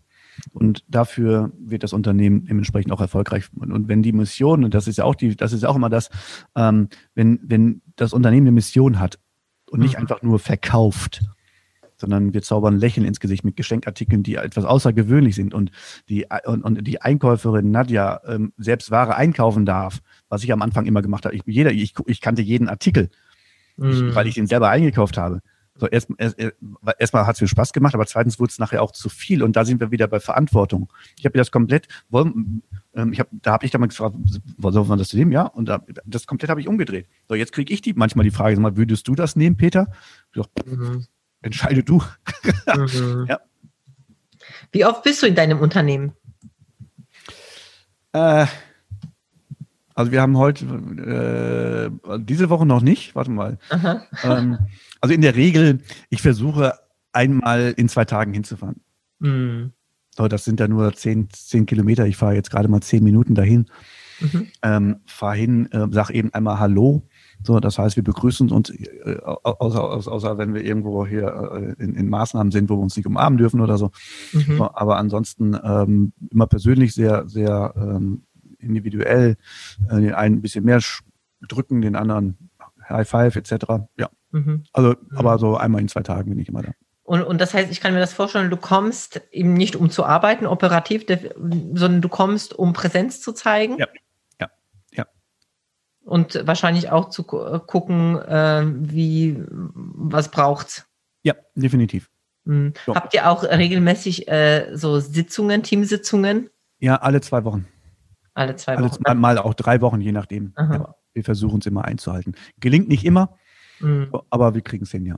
Und 0.53 0.83
dafür 0.87 1.51
wird 1.57 1.83
das 1.83 1.93
Unternehmen 1.93 2.45
dementsprechend 2.45 2.91
auch 2.91 3.01
erfolgreich. 3.01 3.45
Und, 3.55 3.71
und 3.71 3.87
wenn 3.87 4.03
die 4.03 4.11
Mission, 4.11 4.63
und 4.63 4.73
das 4.73 4.87
ist 4.87 4.97
ja 4.97 5.03
auch 5.03 5.15
die, 5.15 5.35
das 5.35 5.51
ist 5.51 5.63
ja 5.63 5.69
auch 5.69 5.75
immer 5.75 5.89
das, 5.89 6.09
ähm, 6.55 6.89
wenn, 7.15 7.39
wenn 7.41 7.81
das 7.95 8.13
Unternehmen 8.13 8.47
eine 8.47 8.53
Mission 8.53 8.99
hat 8.99 9.17
und 9.71 9.79
nicht 9.79 9.95
mhm. 9.95 10.01
einfach 10.01 10.21
nur 10.21 10.37
verkauft, 10.37 11.21
sondern 11.97 12.33
wir 12.33 12.41
zaubern 12.41 12.77
Lächeln 12.77 13.05
ins 13.05 13.19
Gesicht 13.19 13.43
mit 13.43 13.55
Geschenkartikeln, 13.55 14.23
die 14.23 14.35
etwas 14.35 14.65
außergewöhnlich 14.65 15.35
sind 15.35 15.53
und 15.53 15.71
die, 16.09 16.25
und, 16.45 16.63
und 16.63 16.87
die 16.87 17.01
Einkäuferin 17.01 17.71
Nadja 17.71 18.21
ähm, 18.25 18.53
selbst 18.57 18.91
Ware 18.91 19.15
einkaufen 19.15 19.65
darf, 19.65 20.01
was 20.29 20.43
ich 20.43 20.51
am 20.51 20.61
Anfang 20.61 20.85
immer 20.85 21.01
gemacht 21.01 21.25
habe. 21.25 21.35
Ich, 21.35 21.43
jeder, 21.45 21.71
ich, 21.71 21.93
ich 22.05 22.21
kannte 22.21 22.41
jeden 22.41 22.69
Artikel, 22.69 23.09
ich, 23.77 24.15
weil 24.15 24.27
ich 24.27 24.35
den 24.35 24.47
selber 24.47 24.69
eingekauft 24.69 25.17
habe. 25.17 25.41
So, 25.79 25.87
erst, 25.87 26.09
erst, 26.17 26.37
erstmal 26.97 27.27
hat 27.27 27.35
es 27.35 27.41
mir 27.41 27.47
Spaß 27.47 27.71
gemacht, 27.71 27.93
aber 27.93 28.07
zweitens 28.07 28.39
wurde 28.39 28.49
es 28.49 28.57
nachher 28.57 28.81
auch 28.81 28.91
zu 28.91 29.09
viel 29.09 29.43
und 29.43 29.55
da 29.55 29.63
sind 29.63 29.79
wir 29.79 29.91
wieder 29.91 30.07
bei 30.07 30.19
Verantwortung. 30.19 30.91
Ich 31.19 31.25
habe 31.25 31.37
das 31.37 31.51
komplett, 31.51 31.87
wollen, 32.09 32.63
ähm, 32.95 33.13
ich 33.13 33.19
hab, 33.19 33.27
da 33.31 33.51
habe 33.51 33.65
ich 33.65 33.71
damals 33.71 33.95
gefragt, 33.95 34.15
soll 34.59 34.85
man 34.85 34.97
das 34.97 35.13
nehmen? 35.13 35.31
Ja, 35.31 35.43
und 35.43 35.69
da, 35.69 35.83
das 36.05 36.25
komplett 36.25 36.49
habe 36.49 36.61
ich 36.61 36.67
umgedreht. 36.67 37.07
So, 37.29 37.35
jetzt 37.35 37.51
kriege 37.51 37.71
ich 37.71 37.81
die 37.81 37.93
manchmal 37.93 38.23
die 38.23 38.31
Frage, 38.31 38.55
sag 38.55 38.61
mal, 38.63 38.75
würdest 38.75 39.07
du 39.07 39.13
das 39.13 39.35
nehmen, 39.35 39.55
Peter? 39.55 39.87
Ich 40.33 40.41
sag, 40.41 40.65
mhm 40.67 41.05
entscheide 41.47 41.83
du. 41.83 42.01
Mhm. 42.75 43.25
ja. 43.29 43.39
Wie 44.71 44.85
oft 44.85 45.03
bist 45.03 45.21
du 45.21 45.27
in 45.27 45.35
deinem 45.35 45.59
Unternehmen? 45.59 46.13
Äh, 48.13 48.45
also 49.95 50.11
wir 50.11 50.21
haben 50.21 50.37
heute, 50.37 50.65
äh, 52.07 52.19
diese 52.19 52.49
Woche 52.49 52.65
noch 52.65 52.81
nicht, 52.81 53.15
warte 53.15 53.31
mal. 53.31 53.57
Ähm, 54.23 54.59
also 55.01 55.13
in 55.15 55.21
der 55.21 55.35
Regel, 55.35 55.81
ich 56.09 56.21
versuche 56.21 56.73
einmal 57.13 57.73
in 57.77 57.89
zwei 57.89 58.05
Tagen 58.05 58.33
hinzufahren. 58.33 58.81
Mhm. 59.19 59.71
So, 60.15 60.27
das 60.27 60.45
sind 60.45 60.59
ja 60.59 60.67
nur 60.67 60.93
zehn, 60.93 61.29
zehn 61.31 61.65
Kilometer. 61.65 62.05
Ich 62.05 62.17
fahre 62.17 62.35
jetzt 62.35 62.51
gerade 62.51 62.67
mal 62.67 62.81
zehn 62.81 63.03
Minuten 63.03 63.35
dahin. 63.35 63.67
Mhm. 64.19 64.47
Ähm, 64.63 64.95
fahr 65.05 65.35
hin, 65.35 65.71
äh, 65.71 65.87
sag 65.91 66.09
eben 66.09 66.33
einmal 66.33 66.59
Hallo 66.59 67.03
so, 67.43 67.59
das 67.59 67.77
heißt, 67.77 67.95
wir 67.95 68.03
begrüßen 68.03 68.51
uns, 68.51 68.69
äh, 68.69 69.17
außer, 69.23 69.83
außer, 69.83 70.11
außer 70.11 70.37
wenn 70.37 70.53
wir 70.53 70.63
irgendwo 70.63 71.05
hier 71.05 71.75
äh, 71.77 71.83
in, 71.83 71.95
in, 71.95 72.09
Maßnahmen 72.09 72.51
sind, 72.51 72.69
wo 72.69 72.75
wir 72.75 72.81
uns 72.81 72.97
nicht 72.97 73.05
umarmen 73.05 73.37
dürfen 73.37 73.61
oder 73.61 73.77
so. 73.77 73.91
Mhm. 74.33 74.57
so 74.57 74.71
aber 74.73 74.97
ansonsten 74.97 75.57
ähm, 75.63 76.13
immer 76.31 76.47
persönlich 76.47 76.93
sehr, 76.93 77.27
sehr 77.27 77.73
ähm, 77.77 78.23
individuell, 78.59 79.37
äh, 79.89 80.01
den 80.01 80.13
einen 80.13 80.37
ein 80.37 80.41
bisschen 80.41 80.65
mehr 80.65 80.81
drücken, 81.47 81.81
den 81.81 81.95
anderen 81.95 82.49
High 82.89 83.07
Five 83.07 83.35
etc. 83.35 83.65
Ja. 83.97 84.09
Mhm. 84.31 84.63
Also, 84.73 84.89
mhm. 84.89 85.17
aber 85.17 85.37
so 85.37 85.57
einmal 85.57 85.81
in 85.81 85.87
zwei 85.87 86.03
Tagen 86.03 86.31
bin 86.31 86.39
ich 86.39 86.49
immer 86.49 86.63
da. 86.63 86.71
Und, 87.03 87.21
und 87.21 87.39
das 87.39 87.53
heißt, 87.53 87.71
ich 87.71 87.79
kann 87.79 87.93
mir 87.93 88.01
das 88.01 88.13
vorstellen, 88.13 88.49
du 88.49 88.57
kommst 88.57 89.21
eben 89.31 89.53
nicht 89.53 89.77
um 89.77 89.89
zu 89.89 90.03
arbeiten, 90.03 90.45
operativ, 90.45 91.05
sondern 91.07 92.01
du 92.01 92.09
kommst, 92.09 92.53
um 92.53 92.73
Präsenz 92.73 93.21
zu 93.21 93.31
zeigen. 93.31 93.77
Ja 93.77 93.87
und 96.07 96.47
wahrscheinlich 96.47 96.89
auch 96.89 97.09
zu 97.09 97.23
äh, 97.23 97.59
gucken, 97.59 98.17
äh, 98.17 98.63
wie 98.65 99.43
was 99.49 100.31
braucht's. 100.31 100.87
Ja, 101.23 101.35
definitiv. 101.55 102.09
Mhm. 102.45 102.73
So. 102.85 102.95
Habt 102.95 103.13
ihr 103.13 103.29
auch 103.29 103.43
regelmäßig 103.43 104.27
äh, 104.29 104.71
so 104.73 104.99
Sitzungen, 104.99 105.63
Teamsitzungen? 105.63 106.49
Ja, 106.79 106.95
alle 106.95 107.19
zwei 107.19 107.43
Wochen. 107.43 107.67
Alle 108.33 108.55
zwei 108.55 108.79
Wochen. 108.79 109.03
Alle, 109.03 109.19
mal 109.19 109.37
auch 109.37 109.53
drei 109.53 109.81
Wochen, 109.81 109.99
je 109.99 110.13
nachdem. 110.13 110.53
Ja, 110.57 110.95
wir 111.13 111.23
versuchen 111.23 111.59
es 111.59 111.65
immer 111.65 111.83
einzuhalten. 111.83 112.35
Gelingt 112.59 112.87
nicht 112.87 113.03
immer, 113.03 113.35
mhm. 113.79 114.09
aber 114.29 114.53
wir 114.53 114.61
kriegen 114.61 114.83
es 114.83 114.91
hin, 114.91 115.05
ja. 115.05 115.17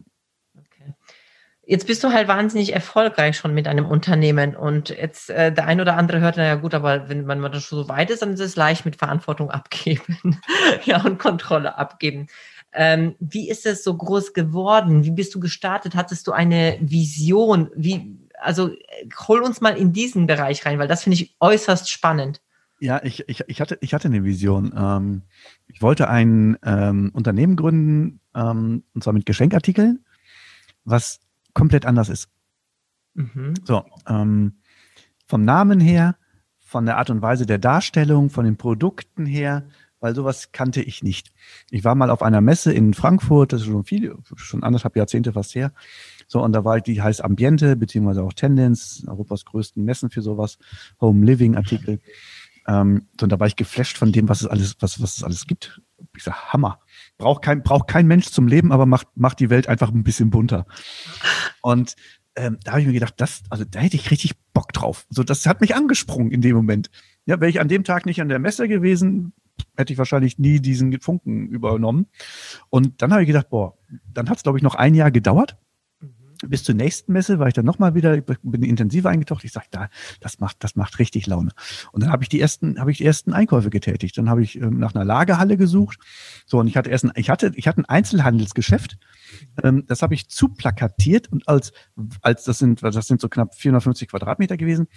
Jetzt 1.69 1.85
bist 1.85 2.03
du 2.03 2.11
halt 2.11 2.27
wahnsinnig 2.27 2.73
erfolgreich 2.73 3.38
schon 3.38 3.53
mit 3.53 3.67
einem 3.67 3.85
Unternehmen 3.85 4.55
und 4.55 4.89
jetzt 4.89 5.29
äh, 5.29 5.53
der 5.53 5.67
ein 5.67 5.79
oder 5.79 5.97
andere 5.97 6.19
hört, 6.19 6.35
naja 6.35 6.55
gut, 6.55 6.73
aber 6.73 7.09
wenn 7.09 7.25
man, 7.25 7.39
man 7.39 7.53
schon 7.53 7.83
so 7.83 7.88
weit 7.88 8.09
ist, 8.09 8.23
dann 8.23 8.33
ist 8.33 8.39
es 8.39 8.55
leicht 8.55 8.85
mit 8.85 8.95
Verantwortung 8.95 9.51
abgeben 9.51 10.17
ja, 10.85 10.99
und 11.05 11.19
Kontrolle 11.19 11.77
abgeben. 11.77 12.25
Ähm, 12.73 13.13
wie 13.19 13.51
ist 13.51 13.67
es 13.67 13.83
so 13.83 13.95
groß 13.95 14.33
geworden? 14.33 15.03
Wie 15.03 15.11
bist 15.11 15.35
du 15.35 15.39
gestartet? 15.39 15.93
Hattest 15.93 16.25
du 16.25 16.31
eine 16.31 16.79
Vision? 16.81 17.69
Wie, 17.75 18.17
also 18.39 18.71
hol 19.27 19.41
uns 19.43 19.61
mal 19.61 19.77
in 19.77 19.93
diesen 19.93 20.25
Bereich 20.25 20.65
rein, 20.65 20.79
weil 20.79 20.88
das 20.88 21.03
finde 21.03 21.17
ich 21.17 21.35
äußerst 21.39 21.88
spannend. 21.88 22.41
Ja, 22.79 22.99
ich, 23.03 23.29
ich, 23.29 23.43
ich, 23.45 23.61
hatte, 23.61 23.77
ich 23.81 23.93
hatte 23.93 24.07
eine 24.07 24.23
Vision. 24.23 24.73
Ähm, 24.75 25.21
ich 25.67 25.83
wollte 25.83 26.09
ein 26.09 26.57
ähm, 26.65 27.11
Unternehmen 27.13 27.55
gründen, 27.55 28.21
ähm, 28.33 28.85
und 28.95 29.03
zwar 29.03 29.13
mit 29.13 29.27
Geschenkartikeln, 29.27 30.03
was 30.83 31.19
komplett 31.60 31.86
anders 31.86 32.08
ist. 32.08 32.30
Mhm. 33.13 33.54
So, 33.66 33.84
ähm, 34.08 34.54
vom 35.28 35.44
Namen 35.44 35.80
her, 35.80 36.16
von 36.58 36.86
der 36.86 36.98
Art 36.98 37.10
und 37.10 37.22
Weise 37.22 37.46
der 37.46 37.58
Darstellung, 37.58 38.30
von 38.30 38.46
den 38.46 38.56
Produkten 38.56 39.25
her, 39.25 39.66
weil 40.00 40.16
sowas 40.16 40.54
kannte 40.54 40.82
ich 40.82 41.04
nicht. 41.04 41.34
Ich 41.70 41.84
war 41.84 41.96
mal 41.96 42.10
auf 42.10 42.22
einer 42.22 42.39
Messe 42.39 42.72
in 42.72 42.94
Frankfurt, 42.94 43.51
das 43.51 43.62
ist 43.62 43.68
schon 43.68 43.84
viel, 43.84 44.16
schon 44.36 44.63
anderthalb 44.63 44.96
Jahrzehnte 44.96 45.34
fast 45.34 45.54
her. 45.54 45.74
So, 46.28 46.42
und 46.42 46.54
da 46.54 46.63
war 46.63 46.80
die 46.80 47.01
heißt 47.01 47.24
Ambiente, 47.24 47.75
beziehungsweise 47.75 48.24
auch 48.24 48.34
Tendenz, 48.34 49.04
Europas 49.06 49.44
größten 49.44 49.84
Messen 49.84 50.10
für 50.10 50.22
sowas, 50.22 50.58
Home 51.01 51.25
Living 51.25 51.58
Artikel. 51.58 52.00
Ähm, 52.68 53.08
so, 53.20 53.25
und 53.25 53.32
da 53.32 53.39
war 53.39 53.48
ich 53.48 53.58
geflasht 53.58 53.98
von 53.98 54.13
dem, 54.13 54.30
was 54.30 54.42
es 54.42 54.48
alles, 54.48 54.78
was, 54.80 55.01
was 55.01 55.18
es 55.18 55.24
alles 55.24 55.46
gibt. 55.48 55.82
Ich 56.15 56.24
sag, 56.24 56.53
Hammer. 56.53 56.79
Braucht 57.18 57.44
kein, 57.44 57.63
braucht 57.63 57.88
kein 57.88 58.08
Mensch 58.08 58.27
zum 58.27 58.48
Leben, 58.48 58.72
aber 58.72 58.86
macht, 58.86 59.08
macht 59.15 59.39
die 59.39 59.50
Welt 59.50 59.68
einfach 59.68 59.91
ein 59.91 60.03
bisschen 60.03 60.29
bunter. 60.29 60.65
Und 61.62 61.96
ähm, 62.36 62.58
da 62.63 62.72
habe 62.72 62.82
ich 62.82 62.88
mir 62.88 62.94
gedacht, 62.94 63.15
das, 63.18 63.44
also 63.50 63.65
da 63.65 63.79
hätte 63.79 63.96
ich 63.96 64.12
richtig 64.12 64.34
Bock 64.53 64.72
drauf. 64.74 65.06
So, 65.10 65.24
das 65.24 65.46
hat 65.46 65.62
mich 65.62 65.75
angesprungen 65.75 66.32
in 66.32 66.41
dem 66.41 66.56
Moment. 66.56 66.89
Ja, 67.25 67.39
wäre 67.39 67.50
ich 67.50 67.60
an 67.60 67.68
dem 67.68 67.84
Tag 67.84 68.06
nicht 68.06 68.22
an 68.22 68.29
der 68.29 68.39
Messe 68.39 68.68
gewesen, 68.68 69.34
hätte 69.75 69.94
ich 69.94 70.00
wahrscheinlich 70.00 70.39
nie 70.39 70.60
diesen 70.60 71.00
Funken 71.01 71.48
übernommen. 71.50 72.08
Und 72.70 73.01
dann 73.01 73.12
habe 73.12 73.24
ich 73.24 73.27
gedacht, 73.27 73.50
boah, 73.50 73.77
dann 74.13 74.29
hat 74.29 74.38
es, 74.38 74.44
glaube 74.44 74.58
ich, 74.58 74.63
noch 74.63 74.75
ein 74.75 74.96
Jahr 74.96 75.12
gedauert. 75.12 75.58
Bis 76.46 76.63
zur 76.63 76.75
nächsten 76.75 77.12
Messe 77.12 77.39
war 77.39 77.48
ich 77.48 77.53
dann 77.53 77.65
nochmal 77.65 77.96
wieder, 77.96 78.22
bin 78.22 78.63
intensiver 78.63 79.10
eingetaucht. 79.10 79.43
Ich 79.43 79.51
sage, 79.51 79.67
da, 79.72 79.89
das 80.22 80.39
macht, 80.39 80.63
das 80.63 80.75
macht 80.75 81.00
richtig 81.00 81.27
Laune. 81.27 81.51
Und 81.91 82.03
dann 82.03 82.12
habe 82.12 82.24
ich 82.24 82.29
die 82.29 82.39
ersten, 82.39 82.79
habe 82.79 82.91
ich 82.91 82.98
die 82.98 83.05
ersten 83.05 83.34
Einkäufe 83.34 83.69
getätigt. 83.69 84.17
Dann 84.17 84.29
habe 84.29 84.41
ich 84.41 84.60
ähm, 84.60 84.79
nach 84.79 84.96
einer 84.96 85.03
Lagerhalle 85.03 85.58
gesucht. 85.58 86.00
So, 86.46 86.60
und 86.60 86.67
ich 86.67 86.77
hatte 86.77 86.89
erst 86.89 87.05
ein, 87.05 87.12
ich 87.15 87.29
hatte, 87.29 87.51
ich 87.55 87.67
hatte 87.67 87.81
ein 87.81 87.86
Einzelhandelsgeschäft. 87.86 88.98
Ähm, 89.63 89.84
das 89.88 90.01
habe 90.01 90.13
ich 90.13 90.29
zuplakatiert 90.29 91.31
und 91.31 91.48
als, 91.48 91.74
als 92.22 92.43
das 92.46 92.60
sind, 92.60 92.84
das 92.84 93.08
sind 93.08 93.19
so 93.19 93.29
knapp 93.29 93.55
450 93.55 94.10
Quadratmeter 94.10 94.58
gewesen. 94.58 94.88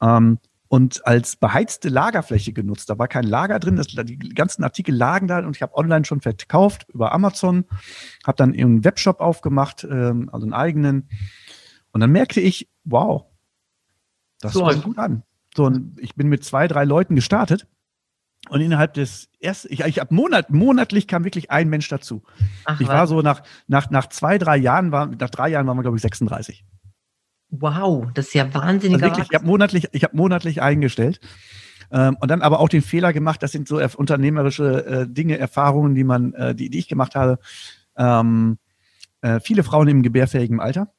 Ähm, 0.00 0.38
und 0.72 1.06
als 1.06 1.36
beheizte 1.36 1.90
Lagerfläche 1.90 2.54
genutzt. 2.54 2.88
Da 2.88 2.98
war 2.98 3.06
kein 3.06 3.24
Lager 3.24 3.58
drin, 3.58 3.76
das, 3.76 3.88
die 3.88 4.16
ganzen 4.16 4.64
Artikel 4.64 4.94
lagen 4.94 5.28
da 5.28 5.40
und 5.40 5.54
ich 5.54 5.60
habe 5.60 5.76
online 5.76 6.06
schon 6.06 6.22
verkauft 6.22 6.86
über 6.88 7.12
Amazon, 7.12 7.66
habe 8.26 8.36
dann 8.38 8.54
einen 8.54 8.82
Webshop 8.82 9.20
aufgemacht, 9.20 9.84
ähm, 9.84 10.30
also 10.32 10.46
einen 10.46 10.54
eigenen. 10.54 11.10
Und 11.90 12.00
dann 12.00 12.10
merkte 12.10 12.40
ich, 12.40 12.70
wow, 12.84 13.26
das 14.40 14.54
so. 14.54 14.64
gut 14.80 14.96
an. 14.96 15.24
So, 15.54 15.66
und 15.66 16.00
ich 16.00 16.14
bin 16.14 16.28
mit 16.28 16.42
zwei, 16.42 16.68
drei 16.68 16.84
Leuten 16.86 17.16
gestartet. 17.16 17.66
Und 18.48 18.62
innerhalb 18.62 18.94
des 18.94 19.28
ersten, 19.40 19.70
ich, 19.70 19.80
ich 19.80 19.98
habe 19.98 20.14
Monat, 20.14 20.48
monatlich 20.48 21.06
kam 21.06 21.22
wirklich 21.24 21.50
ein 21.50 21.68
Mensch 21.68 21.88
dazu. 21.90 22.22
Ach, 22.64 22.80
ich 22.80 22.88
war 22.88 23.06
so 23.06 23.20
nach, 23.20 23.42
nach, 23.66 23.90
nach 23.90 24.06
zwei, 24.08 24.38
drei 24.38 24.56
Jahren, 24.56 24.90
war, 24.90 25.04
nach 25.04 25.28
drei 25.28 25.50
Jahren 25.50 25.66
waren 25.66 25.76
wir, 25.76 25.82
glaube 25.82 25.98
ich, 25.98 26.02
36. 26.02 26.64
Wow, 27.52 28.06
das 28.14 28.28
ist 28.28 28.34
ja 28.34 28.52
wahnsinnig. 28.54 29.02
Also 29.02 29.20
ich 29.20 29.34
habe 29.34 29.46
monatlich, 29.46 29.88
ich 29.92 30.04
habe 30.04 30.16
monatlich 30.16 30.62
eingestellt. 30.62 31.20
Ähm, 31.90 32.16
und 32.18 32.30
dann 32.30 32.40
aber 32.40 32.60
auch 32.60 32.70
den 32.70 32.80
Fehler 32.80 33.12
gemacht, 33.12 33.42
das 33.42 33.52
sind 33.52 33.68
so 33.68 33.78
unternehmerische 33.96 34.86
äh, 34.86 35.06
Dinge, 35.06 35.38
Erfahrungen, 35.38 35.94
die 35.94 36.04
man, 36.04 36.32
äh, 36.32 36.54
die, 36.54 36.70
die 36.70 36.78
ich 36.78 36.88
gemacht 36.88 37.14
habe. 37.14 37.38
Ähm, 37.96 38.58
äh, 39.20 39.38
viele 39.40 39.64
Frauen 39.64 39.86
im 39.88 40.02
gebärfähigen 40.02 40.60
Alter. 40.60 40.92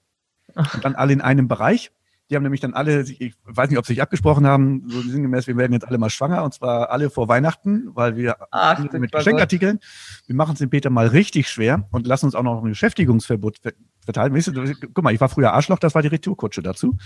Und 0.55 0.85
dann 0.85 0.93
alle 0.93 1.13
in 1.13 1.21
einem 1.21 1.47
Bereich. 1.47 1.91
Die 2.29 2.35
haben 2.35 2.43
nämlich 2.43 2.61
dann 2.61 2.73
alle, 2.73 3.01
ich 3.01 3.33
weiß 3.43 3.69
nicht, 3.69 3.79
ob 3.79 3.85
sie 3.85 3.93
sich 3.93 4.01
abgesprochen 4.01 4.45
haben, 4.45 4.83
so 4.87 5.01
sinngemäß, 5.01 5.47
wir 5.47 5.57
werden 5.57 5.73
jetzt 5.73 5.87
alle 5.87 5.97
mal 5.97 6.09
schwanger 6.09 6.43
und 6.43 6.53
zwar 6.53 6.89
alle 6.89 7.09
vor 7.09 7.27
Weihnachten, 7.27 7.89
weil 7.95 8.15
wir 8.15 8.37
Ach, 8.51 8.79
mit 8.93 9.11
Geschenkartikeln, 9.11 9.79
wir 10.27 10.35
machen 10.35 10.53
es 10.53 10.59
dem 10.59 10.69
Peter 10.69 10.89
mal 10.89 11.07
richtig 11.07 11.49
schwer 11.49 11.87
und 11.91 12.07
lassen 12.07 12.27
uns 12.27 12.35
auch 12.35 12.43
noch 12.43 12.63
ein 12.63 12.69
Beschäftigungsverbot 12.69 13.57
verteilen. 14.05 14.33
Weißt 14.33 14.47
du, 14.47 14.73
guck 14.93 15.03
mal, 15.03 15.13
ich 15.13 15.21
war 15.21 15.29
früher 15.29 15.53
Arschloch, 15.53 15.79
das 15.79 15.95
war 15.95 16.01
die 16.01 16.07
Retourkutsche 16.09 16.61
dazu. 16.61 16.97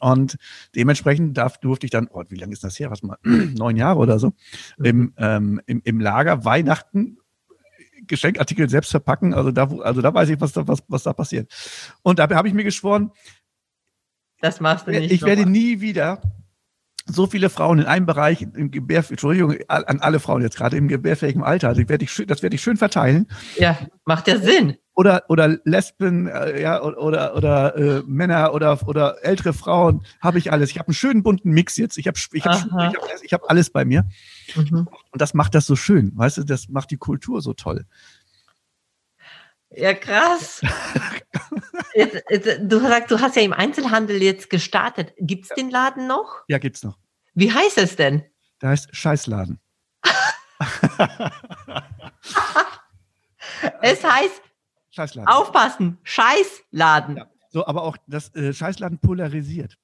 Und 0.00 0.36
dementsprechend 0.74 1.36
darf, 1.36 1.58
durfte 1.58 1.86
ich 1.86 1.90
dann, 1.90 2.08
oh, 2.10 2.24
wie 2.28 2.36
lange 2.36 2.52
ist 2.52 2.64
das 2.64 2.78
her? 2.78 2.90
Was 2.90 3.02
mal, 3.02 3.18
neun 3.24 3.76
Jahre 3.76 3.98
oder 3.98 4.18
so, 4.18 4.32
im, 4.82 4.96
mhm. 4.98 5.12
ähm, 5.18 5.60
im, 5.66 5.82
im 5.84 6.00
Lager 6.00 6.44
Weihnachten 6.44 7.18
Geschenkartikel 8.06 8.68
selbst 8.68 8.90
verpacken. 8.90 9.34
Also 9.34 9.50
da, 9.50 9.68
also 9.82 10.00
da 10.00 10.12
weiß 10.12 10.28
ich, 10.28 10.40
was 10.40 10.52
da, 10.52 10.66
was, 10.68 10.82
was 10.88 11.02
da 11.02 11.12
passiert. 11.12 11.52
Und 12.02 12.18
da 12.18 12.28
habe 12.30 12.48
ich 12.48 12.54
mir 12.54 12.64
geschworen, 12.64 13.10
das 14.40 14.60
machst 14.60 14.86
du 14.86 14.90
nicht. 14.90 15.10
Ich 15.10 15.22
werde 15.22 15.46
nie 15.46 15.80
wieder 15.80 16.20
so 17.06 17.26
viele 17.26 17.50
Frauen 17.50 17.78
in 17.78 17.86
einem 17.86 18.06
Bereich 18.06 18.42
im 18.42 18.70
Gebär, 18.70 19.04
Entschuldigung, 19.08 19.54
an 19.68 20.00
alle 20.00 20.20
Frauen 20.20 20.42
jetzt 20.42 20.56
gerade 20.56 20.76
im 20.76 20.88
gebärfähigen 20.88 21.42
Alter, 21.42 21.74
das 21.74 21.88
werde 21.88 22.04
ich, 22.04 22.24
das 22.26 22.42
werde 22.42 22.56
ich 22.56 22.62
schön 22.62 22.76
verteilen. 22.76 23.26
Ja, 23.58 23.78
macht 24.04 24.28
ja 24.28 24.38
Sinn. 24.38 24.76
Oder, 24.94 25.24
oder 25.28 25.58
Lesben, 25.64 26.26
äh, 26.26 26.60
ja, 26.60 26.82
oder, 26.82 27.36
oder 27.36 27.76
äh, 27.76 28.02
Männer 28.06 28.54
oder, 28.54 28.88
oder 28.88 29.22
ältere 29.22 29.52
Frauen, 29.52 30.02
habe 30.22 30.38
ich 30.38 30.52
alles. 30.52 30.70
Ich 30.70 30.78
habe 30.78 30.88
einen 30.88 30.94
schönen 30.94 31.22
bunten 31.22 31.50
Mix 31.50 31.76
jetzt. 31.76 31.98
Ich 31.98 32.06
habe 32.06 32.18
ich 32.32 32.46
hab, 32.46 32.56
ich 32.56 32.72
hab, 32.72 33.22
ich 33.22 33.32
hab 33.34 33.50
alles 33.50 33.68
bei 33.68 33.84
mir. 33.84 34.06
Mhm. 34.54 34.88
Und 35.10 35.20
das 35.20 35.34
macht 35.34 35.54
das 35.54 35.66
so 35.66 35.76
schön, 35.76 36.12
weißt 36.14 36.38
du, 36.38 36.44
das 36.44 36.68
macht 36.68 36.90
die 36.90 36.96
Kultur 36.96 37.42
so 37.42 37.52
toll. 37.52 37.84
Ja, 39.76 39.94
krass. 39.94 40.62
jetzt, 41.94 42.24
jetzt, 42.30 42.60
du 42.62 42.80
sagst, 42.80 43.10
du 43.10 43.20
hast 43.20 43.36
ja 43.36 43.42
im 43.42 43.52
Einzelhandel 43.52 44.22
jetzt 44.22 44.48
gestartet. 44.48 45.12
Gibt 45.18 45.44
es 45.44 45.50
den 45.50 45.70
Laden 45.70 46.06
noch? 46.06 46.44
Ja, 46.48 46.56
gibt's 46.58 46.82
noch. 46.82 46.98
Wie 47.34 47.52
heißt 47.52 47.76
es 47.78 47.96
denn? 47.96 48.24
Der 48.62 48.70
heißt 48.70 48.88
Scheißladen. 48.96 49.60
es 53.82 54.02
heißt 54.02 54.42
Scheißladen. 54.90 55.28
Aufpassen, 55.28 55.98
Scheißladen. 56.04 57.18
Ja, 57.18 57.26
so, 57.50 57.66
aber 57.66 57.82
auch 57.82 57.98
das 58.06 58.34
äh, 58.34 58.54
Scheißladen 58.54 58.98
polarisiert. 58.98 59.76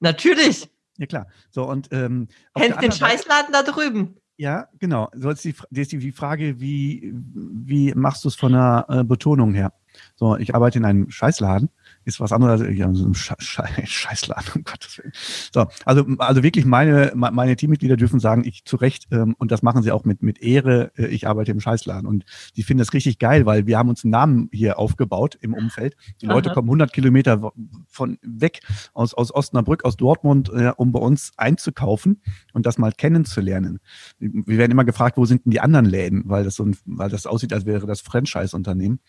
Natürlich. 0.00 0.68
Ja, 0.98 1.06
klar. 1.06 1.28
So, 1.50 1.64
und 1.64 1.92
ähm, 1.92 2.26
Kennst 2.56 2.82
den 2.82 2.90
Scheißladen 2.92 3.52
da 3.52 3.62
drüben? 3.62 4.19
Ja, 4.40 4.68
genau. 4.78 5.10
So 5.12 5.28
ist 5.28 5.44
die, 5.44 5.54
ist 5.70 5.92
die 5.92 6.12
Frage, 6.12 6.58
wie, 6.60 7.12
wie 7.12 7.92
machst 7.92 8.24
du 8.24 8.28
es 8.28 8.36
von 8.36 8.52
der 8.52 8.86
äh, 8.88 9.04
Betonung 9.04 9.52
her? 9.52 9.74
So, 10.16 10.38
ich 10.38 10.54
arbeite 10.54 10.78
in 10.78 10.86
einem 10.86 11.10
Scheißladen 11.10 11.68
ist 12.04 12.20
was 12.20 12.32
anderes 12.32 12.60
als 12.60 12.76
ja, 12.76 12.92
so 12.92 13.12
Sche 13.14 13.34
Sche 13.38 13.64
Scheißladen, 13.84 14.52
um 14.54 14.64
Gottes 14.64 14.98
Willen. 14.98 15.12
So, 15.52 15.66
also, 15.84 16.04
also 16.18 16.42
wirklich 16.42 16.64
meine, 16.64 17.12
meine 17.14 17.56
Teammitglieder 17.56 17.96
dürfen 17.96 18.20
sagen, 18.20 18.44
ich 18.44 18.64
zu 18.64 18.76
Recht, 18.76 19.08
ähm, 19.10 19.34
und 19.38 19.50
das 19.50 19.62
machen 19.62 19.82
sie 19.82 19.92
auch 19.92 20.04
mit, 20.04 20.22
mit 20.22 20.40
Ehre, 20.42 20.92
äh, 20.96 21.06
ich 21.06 21.26
arbeite 21.26 21.52
im 21.52 21.60
Scheißladen. 21.60 22.06
Und 22.06 22.24
die 22.56 22.62
finden 22.62 22.78
das 22.78 22.92
richtig 22.92 23.18
geil, 23.18 23.46
weil 23.46 23.66
wir 23.66 23.78
haben 23.78 23.88
uns 23.88 24.04
einen 24.04 24.12
Namen 24.12 24.48
hier 24.52 24.78
aufgebaut 24.78 25.38
im 25.40 25.54
Umfeld. 25.54 25.96
Die 26.20 26.26
Aha. 26.26 26.34
Leute 26.34 26.50
kommen 26.50 26.68
100 26.68 26.92
Kilometer 26.92 27.52
von 27.86 28.18
weg 28.22 28.60
aus, 28.94 29.14
aus 29.14 29.34
Osnabrück, 29.34 29.84
aus 29.84 29.96
Dortmund, 29.96 30.50
äh, 30.50 30.72
um 30.76 30.92
bei 30.92 31.00
uns 31.00 31.32
einzukaufen 31.36 32.22
und 32.52 32.66
das 32.66 32.78
mal 32.78 32.92
kennenzulernen. 32.92 33.78
Wir 34.18 34.58
werden 34.58 34.72
immer 34.72 34.84
gefragt, 34.84 35.16
wo 35.16 35.24
sind 35.24 35.44
denn 35.44 35.50
die 35.50 35.60
anderen 35.60 35.86
Läden, 35.86 36.22
weil 36.26 36.44
das 36.44 36.54
so 36.54 36.64
ein, 36.64 36.76
weil 36.84 37.10
das 37.10 37.26
aussieht, 37.26 37.52
als 37.52 37.66
wäre 37.66 37.86
das 37.86 38.00
Franchise-Unternehmen. 38.00 39.00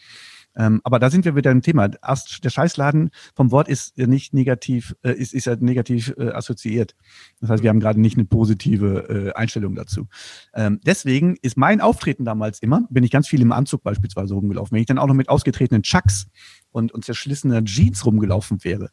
Ähm, 0.55 0.81
aber 0.83 0.99
da 0.99 1.09
sind 1.09 1.25
wir 1.25 1.35
wieder 1.35 1.51
im 1.51 1.61
Thema. 1.61 1.87
Der 1.87 2.49
Scheißladen 2.49 3.11
vom 3.35 3.51
Wort 3.51 3.67
ist 3.67 3.97
nicht 3.97 4.33
negativ, 4.33 4.95
äh, 5.03 5.13
ist, 5.13 5.33
ist 5.33 5.45
ja 5.45 5.55
negativ 5.55 6.13
äh, 6.17 6.29
assoziiert. 6.29 6.95
Das 7.39 7.49
heißt, 7.49 7.63
wir 7.63 7.69
haben 7.69 7.79
gerade 7.79 8.01
nicht 8.01 8.17
eine 8.17 8.25
positive 8.25 9.31
äh, 9.33 9.33
Einstellung 9.33 9.75
dazu. 9.75 10.07
Ähm, 10.53 10.79
deswegen 10.85 11.37
ist 11.41 11.57
mein 11.57 11.81
Auftreten 11.81 12.25
damals 12.25 12.59
immer, 12.59 12.87
bin 12.89 13.03
ich 13.03 13.11
ganz 13.11 13.27
viel 13.27 13.41
im 13.41 13.51
Anzug 13.51 13.83
beispielsweise 13.83 14.33
rumgelaufen. 14.33 14.75
Wenn 14.75 14.81
ich 14.81 14.87
dann 14.87 14.99
auch 14.99 15.07
noch 15.07 15.13
mit 15.13 15.29
ausgetretenen 15.29 15.83
Chucks 15.83 16.27
und, 16.71 16.91
und 16.91 17.05
zerschlissener 17.05 17.63
Jeans 17.63 18.05
rumgelaufen 18.05 18.63
wäre, 18.63 18.89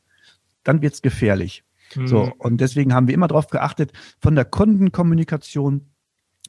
dann 0.65 0.83
wird's 0.83 1.03
gefährlich. 1.03 1.65
Mhm. 1.97 2.07
So, 2.07 2.33
und 2.39 2.61
deswegen 2.61 2.95
haben 2.95 3.09
wir 3.09 3.15
immer 3.15 3.29
darauf 3.29 3.49
geachtet, 3.49 3.93
von 4.21 4.35
der 4.35 4.45
Kundenkommunikation 4.45 5.87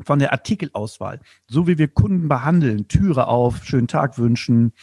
von 0.02 0.20
der 0.20 0.32
Artikelauswahl, 0.32 1.20
so 1.48 1.68
wie 1.68 1.78
wir 1.78 1.88
Kunden 1.88 2.28
behandeln, 2.28 2.88
Türe 2.88 3.28
auf, 3.28 3.64
schönen 3.64 3.88
Tag 3.88 4.18
wünschen, 4.18 4.74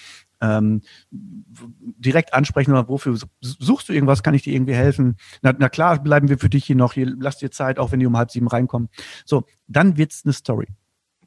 ähm, 0.40 0.82
direkt 1.10 2.34
ansprechen, 2.34 2.72
oder 2.72 2.88
wofür 2.88 3.18
suchst 3.40 3.88
du 3.88 3.92
irgendwas, 3.92 4.22
kann 4.22 4.34
ich 4.34 4.42
dir 4.42 4.54
irgendwie 4.54 4.74
helfen? 4.74 5.16
Na, 5.42 5.54
na 5.58 5.68
klar, 5.68 6.02
bleiben 6.02 6.28
wir 6.28 6.38
für 6.38 6.50
dich 6.50 6.64
hier 6.64 6.76
noch, 6.76 6.92
hier, 6.92 7.06
lass 7.18 7.38
dir 7.38 7.50
Zeit, 7.50 7.78
auch 7.78 7.92
wenn 7.92 8.00
die 8.00 8.06
um 8.06 8.16
halb 8.16 8.30
sieben 8.30 8.48
reinkommen. 8.48 8.88
So, 9.24 9.44
dann 9.66 9.96
wird's 9.96 10.22
eine 10.24 10.32
Story. 10.32 10.66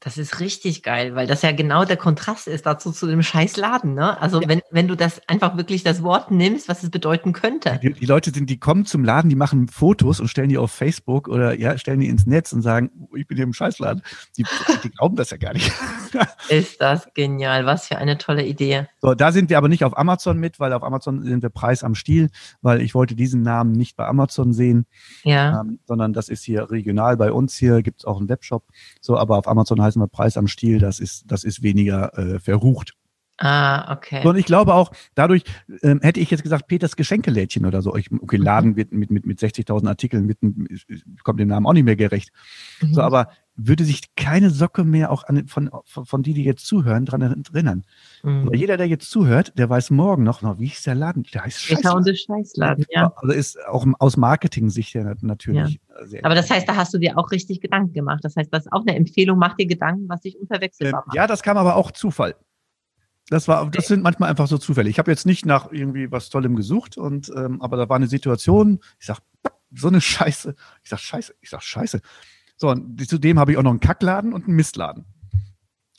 Das 0.01 0.18
ist 0.18 0.39
richtig 0.39 0.82
geil, 0.84 1.13
weil 1.15 1.27
das 1.27 1.41
ja 1.41 1.51
genau 1.51 1.84
der 1.84 1.98
Kontrast 1.98 2.48
ist 2.48 2.65
dazu 2.65 2.91
zu 2.91 3.06
dem 3.06 3.22
Scheißladen. 3.22 3.94
Ne? 3.94 4.20
Also 4.22 4.41
ja. 4.41 4.48
wenn, 4.48 4.62
wenn 4.72 4.88
du 4.88 4.96
das 4.96 5.22
einfach 5.27 5.58
wirklich 5.58 5.84
das 5.84 6.03
Wort 6.03 6.32
nimmst, 6.32 6.70
was 6.70 6.84
es 6.84 6.89
bedeuten 6.89 7.34
könnte. 7.34 7.79
Die, 7.84 7.91
die, 7.91 8.06
Leute 8.06 8.32
sind, 8.32 8.50
die 8.50 8.60
kommen 8.60 8.86
zum 8.86 9.03
Laden, 9.03 9.29
die 9.29 9.36
machen 9.36 9.68
Fotos 9.68 10.22
und 10.22 10.29
stellen 10.29 10.50
die 10.50 10.58
auf 10.58 10.72
Facebook 10.72 11.27
oder 11.27 11.58
ja, 11.60 11.77
stellen 11.77 12.00
die 12.00 12.08
ins 12.08 12.25
Netz 12.25 12.53
und 12.53 12.62
sagen, 12.62 12.91
oh, 13.00 13.15
ich 13.15 13.27
bin 13.27 13.36
hier 13.36 13.44
im 13.44 13.53
Scheißladen. 13.53 14.01
Die, 14.38 14.46
die 14.84 14.89
glauben 14.89 15.18
das 15.18 15.32
ja 15.32 15.38
gar 15.38 15.53
nicht. 15.53 15.70
ist 16.50 16.79
das 16.79 17.13
genial, 17.13 17.65
was 17.65 17.88
für 17.88 17.98
eine 17.98 18.18
tolle 18.18 18.46
Idee. 18.46 18.88
So, 19.01 19.13
da 19.15 19.34
sind 19.34 19.50
wir 19.50 19.58
aber 19.58 19.68
nicht 19.68 19.84
auf 19.84 19.98
Amazon 19.98 20.38
mit, 20.38 20.60
weil 20.60 20.72
auf 20.72 20.84
Amazon 20.84 21.24
sind 21.24 21.44
wir 21.44 21.50
Preis 21.50 21.84
am 21.84 21.96
Stiel, 21.96 22.29
weil 22.62 22.82
ich 22.82 22.96
wollte 22.96 23.15
diesen 23.15 23.41
Namen 23.41 23.74
nicht 23.74 23.98
bei 23.98 24.06
Amazon 24.08 24.53
sehen. 24.53 24.86
Ja. 25.24 25.62
Ähm, 25.62 25.79
sondern 25.86 26.13
das 26.13 26.29
ist 26.29 26.44
hier 26.44 26.72
regional 26.72 27.18
bei 27.18 27.34
uns 27.34 27.58
hier, 27.58 27.82
gibt 27.82 28.00
es 28.00 28.06
auch 28.06 28.20
einen 28.20 28.29
Webshop. 28.29 28.63
So, 29.01 29.18
aber 29.18 29.38
auf 29.38 29.48
Amazon 29.48 29.82
heißen 29.82 29.88
wir 29.96 30.08
Preis 30.08 30.38
am 30.38 30.48
Stiel, 30.48 30.79
das 30.79 31.00
ist, 31.00 31.24
das 31.27 31.43
ist 31.43 31.63
weniger 31.63 32.17
äh, 32.17 32.39
verrucht. 32.39 32.93
Ah, 33.41 33.93
okay. 33.93 34.27
Und 34.27 34.36
ich 34.36 34.46
glaube 34.46 34.74
auch, 34.74 34.91
dadurch 35.15 35.43
ähm, 35.81 36.01
hätte 36.01 36.19
ich 36.19 36.29
jetzt 36.29 36.43
gesagt, 36.43 36.67
Peters 36.67 36.98
Geschenkelädchen 36.98 37.65
oder 37.65 37.81
so. 37.81 37.96
Ich, 37.96 38.12
okay, 38.12 38.38
mhm. 38.38 38.43
Laden 38.43 38.75
wird 38.75 38.91
mit, 38.91 39.12
mit, 39.12 39.25
mit 39.25 39.39
60.000 39.39 39.88
Artikeln, 39.88 40.25
mit, 40.25 40.39
kommt 41.24 41.39
dem 41.39 41.48
Namen 41.48 41.65
auch 41.65 41.72
nicht 41.72 41.86
mehr 41.86 41.96
gerecht. 41.96 42.31
Mhm. 42.81 42.93
So, 42.93 43.01
aber 43.01 43.29
würde 43.62 43.84
sich 43.84 44.16
keine 44.16 44.50
Socke 44.50 44.84
mehr 44.84 45.12
auch 45.12 45.24
an, 45.25 45.48
von, 45.48 45.70
von, 45.86 46.06
von 46.06 46.24
die, 46.24 46.34
die 46.34 46.44
jetzt 46.44 46.66
zuhören, 46.66 47.06
dran 47.06 47.22
erinnern. 47.22 47.84
Mhm. 48.24 48.48
Aber 48.48 48.56
jeder, 48.56 48.78
der 48.78 48.88
jetzt 48.88 49.10
zuhört, 49.10 49.54
der 49.58 49.70
weiß 49.70 49.92
morgen 49.92 50.24
noch, 50.24 50.42
noch 50.42 50.60
wie 50.60 50.68
hieß 50.68 50.84
der 50.84 50.96
Laden? 50.96 51.24
Der 51.34 51.44
heißt 51.44 51.62
Scheißladen. 51.62 52.16
Scheißladen, 52.16 52.86
ja. 52.89 53.12
Also 53.18 53.34
ist 53.34 53.60
auch 53.68 53.86
aus 54.00 54.18
Marketing-Sicht 54.18 54.94
ja 54.94 55.13
natürlich. 55.22 55.80
Ja. 56.12 56.20
Aber 56.24 56.36
das 56.36 56.50
heißt, 56.50 56.68
da 56.68 56.75
hast 56.75 56.94
du 56.94 56.98
dir 56.98 57.18
auch 57.18 57.32
richtig 57.32 57.60
Gedanken 57.60 57.94
gemacht. 57.94 58.24
Das 58.24 58.36
heißt, 58.36 58.54
das 58.54 58.66
ist 58.66 58.72
auch 58.72 58.86
eine 58.86 58.96
Empfehlung, 58.96 59.38
mach 59.38 59.56
dir 59.56 59.68
Gedanken, 59.68 60.08
was 60.08 60.22
dich 60.22 60.39
unverwechselbar 60.39 61.01
ähm, 61.01 61.04
macht. 61.08 61.16
Ja, 61.16 61.28
das 61.28 61.44
kam 61.44 61.58
aber 61.58 61.75
auch 61.75 61.92
Zufall. 61.92 62.36
Das 63.30 63.48
war, 63.48 63.70
das 63.70 63.88
sind 63.88 64.01
manchmal 64.01 64.30
einfach 64.30 64.48
so 64.48 64.58
Zufälle. 64.58 64.89
Ich 64.89 64.98
habe 64.98 65.12
jetzt 65.12 65.25
nicht 65.25 65.46
nach 65.46 65.72
irgendwie 65.72 66.12
was 66.12 66.30
Tollem 66.30 66.56
gesucht 66.56 66.98
und 66.98 67.32
ähm, 67.36 67.62
aber 67.62 67.78
da 67.78 67.88
war 67.88 67.98
eine 67.98 68.08
Situation. 68.08 68.80
Ich 69.00 69.06
sag 69.06 69.20
so 69.72 69.88
eine 69.88 70.01
Scheiße. 70.01 70.56
Ich 70.84 70.89
sag 70.89 71.00
Scheiße. 71.00 71.36
Ich 71.42 71.50
sag 71.50 71.62
Scheiße. 71.62 72.01
So 72.60 72.70
und 72.70 73.10
zudem 73.10 73.39
habe 73.39 73.51
ich 73.51 73.58
auch 73.58 73.63
noch 73.63 73.72
einen 73.72 73.80
Kackladen 73.80 74.34
und 74.34 74.46
einen 74.46 74.56
Mistladen. 74.56 75.06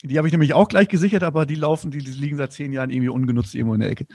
Die 0.03 0.17
habe 0.17 0.27
ich 0.27 0.31
nämlich 0.31 0.53
auch 0.53 0.67
gleich 0.67 0.87
gesichert, 0.87 1.23
aber 1.23 1.45
die 1.45 1.55
laufen, 1.55 1.91
die, 1.91 1.99
die 1.99 2.11
liegen 2.11 2.37
seit 2.37 2.53
zehn 2.53 2.71
Jahren 2.71 2.89
irgendwie 2.89 3.09
ungenutzt 3.09 3.53
irgendwo 3.55 3.73
in 3.73 3.81
der 3.81 3.89
Ecke. 3.89 4.05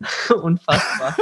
unfassbar. 0.42 1.16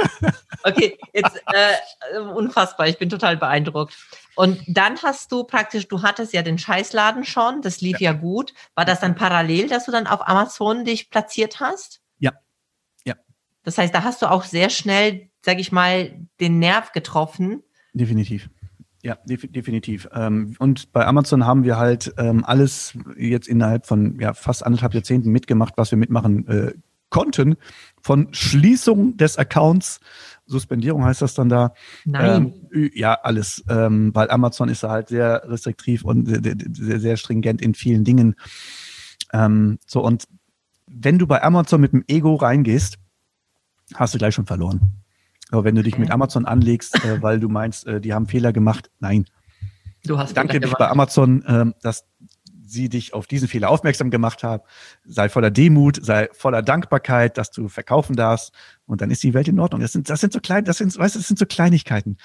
Okay, 0.63 0.97
jetzt 1.13 1.41
äh, 1.47 2.19
unfassbar. 2.19 2.87
Ich 2.87 2.97
bin 2.97 3.09
total 3.09 3.37
beeindruckt. 3.37 3.97
Und 4.35 4.61
dann 4.67 5.01
hast 5.01 5.31
du 5.31 5.43
praktisch, 5.43 5.87
du 5.87 6.03
hattest 6.03 6.33
ja 6.33 6.43
den 6.43 6.59
Scheißladen 6.59 7.23
schon, 7.23 7.61
das 7.61 7.81
lief 7.81 7.99
ja, 7.99 8.11
ja 8.11 8.17
gut. 8.17 8.53
War 8.75 8.85
das 8.85 8.99
dann 8.99 9.15
parallel, 9.15 9.67
dass 9.67 9.85
du 9.85 9.91
dann 9.91 10.05
auf 10.05 10.27
Amazon 10.27 10.85
dich 10.85 11.09
platziert 11.09 11.59
hast? 11.59 12.01
Ja. 12.19 12.33
Ja. 13.03 13.15
Das 13.63 13.77
heißt, 13.79 13.93
da 13.95 14.03
hast 14.03 14.21
du 14.21 14.29
auch 14.29 14.43
sehr 14.43 14.69
schnell, 14.69 15.29
sag 15.41 15.59
ich 15.59 15.71
mal, 15.71 16.27
den 16.39 16.59
Nerv 16.59 16.91
getroffen. 16.91 17.63
Definitiv. 17.93 18.49
Ja, 19.07 19.17
definitiv. 19.23 20.09
Ähm, 20.13 20.57
und 20.59 20.91
bei 20.91 21.07
Amazon 21.07 21.45
haben 21.45 21.63
wir 21.63 21.77
halt 21.77 22.13
ähm, 22.17 22.43
alles 22.43 22.97
jetzt 23.15 23.47
innerhalb 23.47 23.85
von 23.85 24.19
ja, 24.19 24.33
fast 24.33 24.65
anderthalb 24.65 24.93
Jahrzehnten 24.93 25.31
mitgemacht, 25.31 25.75
was 25.77 25.91
wir 25.91 25.97
mitmachen 25.97 26.45
äh, 26.49 26.73
konnten. 27.09 27.55
Von 28.01 28.27
Schließung 28.33 29.15
des 29.15 29.37
Accounts, 29.37 30.01
Suspendierung 30.45 31.05
heißt 31.05 31.21
das 31.21 31.35
dann 31.35 31.47
da. 31.47 31.73
Nein. 32.03 32.53
Ähm, 32.73 32.91
ja, 32.93 33.13
alles. 33.13 33.63
Ähm, 33.69 34.13
weil 34.13 34.29
Amazon 34.29 34.67
ist 34.67 34.83
da 34.83 34.89
halt 34.89 35.07
sehr 35.07 35.41
restriktiv 35.45 36.03
und 36.03 36.27
sehr, 36.75 36.99
sehr 36.99 37.15
stringent 37.15 37.61
in 37.61 37.75
vielen 37.75 38.03
Dingen. 38.03 38.35
Ähm, 39.31 39.79
so, 39.85 40.03
und 40.03 40.25
wenn 40.85 41.17
du 41.17 41.27
bei 41.27 41.41
Amazon 41.41 41.79
mit 41.79 41.93
dem 41.93 42.03
Ego 42.09 42.35
reingehst, 42.35 42.97
hast 43.93 44.13
du 44.13 44.17
gleich 44.17 44.35
schon 44.35 44.47
verloren. 44.47 45.05
Aber 45.51 45.63
wenn 45.63 45.75
du 45.75 45.83
dich 45.83 45.97
mit 45.97 46.11
Amazon 46.11 46.45
anlegst, 46.45 47.03
äh, 47.03 47.21
weil 47.21 47.39
du 47.39 47.49
meinst, 47.49 47.87
äh, 47.87 48.01
die 48.01 48.13
haben 48.13 48.27
Fehler 48.27 48.53
gemacht, 48.53 48.89
nein. 48.99 49.25
Du 50.05 50.17
hast 50.17 50.35
Danke 50.37 50.59
dich 50.59 50.73
bei 50.73 50.87
Amazon, 50.87 51.43
äh, 51.43 51.65
dass 51.81 52.05
sie 52.67 52.89
dich 52.89 53.13
auf 53.13 53.27
diesen 53.27 53.47
Fehler 53.47 53.69
aufmerksam 53.69 54.09
gemacht 54.09 54.43
haben. 54.43 54.63
Sei 55.05 55.29
voller 55.29 55.51
Demut, 55.51 56.03
sei 56.03 56.29
voller 56.33 56.61
Dankbarkeit, 56.61 57.37
dass 57.37 57.51
du 57.51 57.69
verkaufen 57.69 58.15
darfst. 58.15 58.51
Und 58.85 59.01
dann 59.01 59.09
ist 59.09 59.23
die 59.23 59.33
Welt 59.33 59.47
in 59.47 59.59
Ordnung. 59.59 59.81
Das 59.81 59.93
sind, 59.93 60.09
das 60.09 60.19
sind 60.19 60.33
so 60.33 60.39
klein, 60.39 60.65
das 60.65 60.77
sind, 60.77 60.97
weißt 60.97 61.15
du, 61.15 61.19
das 61.19 61.27
sind 61.27 61.39
so 61.39 61.45
Kleinigkeiten. 61.45 62.17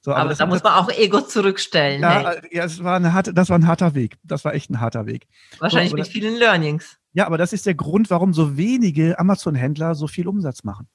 So, 0.00 0.12
aber, 0.12 0.20
aber 0.20 0.34
da 0.34 0.46
muss 0.46 0.62
man 0.62 0.74
auch 0.74 0.90
Ego 0.90 1.20
zurückstellen. 1.20 2.02
Ja, 2.02 2.30
hey. 2.30 2.40
ja 2.52 2.62
das, 2.62 2.82
war 2.82 2.96
eine 2.96 3.12
harte, 3.12 3.34
das 3.34 3.50
war 3.50 3.58
ein 3.58 3.66
harter 3.66 3.94
Weg. 3.94 4.16
Das 4.22 4.44
war 4.44 4.54
echt 4.54 4.70
ein 4.70 4.80
harter 4.80 5.06
Weg. 5.06 5.26
Wahrscheinlich 5.58 5.90
so, 5.90 5.96
mit 5.96 6.08
vielen 6.08 6.36
Learnings. 6.36 6.96
Ja, 7.12 7.26
aber 7.26 7.38
das 7.38 7.52
ist 7.52 7.66
der 7.66 7.74
Grund, 7.74 8.10
warum 8.10 8.32
so 8.32 8.56
wenige 8.56 9.18
Amazon-Händler 9.18 9.94
so 9.94 10.06
viel 10.06 10.28
Umsatz 10.28 10.62
machen. 10.62 10.88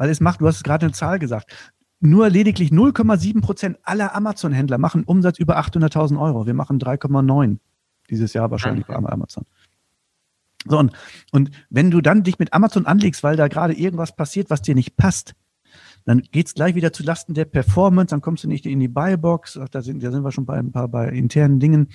Weil 0.00 0.08
es 0.08 0.20
macht, 0.20 0.40
du 0.40 0.46
hast 0.46 0.64
gerade 0.64 0.86
eine 0.86 0.94
Zahl 0.94 1.18
gesagt, 1.18 1.52
nur 2.00 2.30
lediglich 2.30 2.70
0,7 2.70 3.42
Prozent 3.42 3.78
aller 3.82 4.14
Amazon-Händler 4.14 4.78
machen 4.78 5.04
Umsatz 5.04 5.38
über 5.38 5.58
800.000 5.58 6.18
Euro. 6.18 6.46
Wir 6.46 6.54
machen 6.54 6.78
3,9 6.78 7.58
dieses 8.08 8.32
Jahr 8.32 8.50
wahrscheinlich 8.50 8.86
bei 8.86 8.94
Amazon. 8.94 9.44
So, 10.64 10.78
und, 10.78 10.92
und 11.32 11.50
wenn 11.68 11.90
du 11.90 12.00
dann 12.00 12.22
dich 12.22 12.38
mit 12.38 12.54
Amazon 12.54 12.86
anlegst, 12.86 13.22
weil 13.22 13.36
da 13.36 13.48
gerade 13.48 13.74
irgendwas 13.74 14.16
passiert, 14.16 14.48
was 14.48 14.62
dir 14.62 14.74
nicht 14.74 14.96
passt, 14.96 15.34
dann 16.06 16.22
geht's 16.32 16.54
gleich 16.54 16.74
wieder 16.74 16.94
zu 16.94 17.02
Lasten 17.02 17.34
der 17.34 17.44
Performance, 17.44 18.14
dann 18.14 18.22
kommst 18.22 18.42
du 18.42 18.48
nicht 18.48 18.64
in 18.64 18.80
die 18.80 18.88
Buybox, 18.88 19.60
da 19.70 19.82
sind, 19.82 20.02
da 20.02 20.10
sind 20.10 20.24
wir 20.24 20.32
schon 20.32 20.46
bei 20.46 20.56
ein 20.56 20.72
paar 20.72 20.88
bei 20.88 21.10
internen 21.10 21.60
Dingen. 21.60 21.88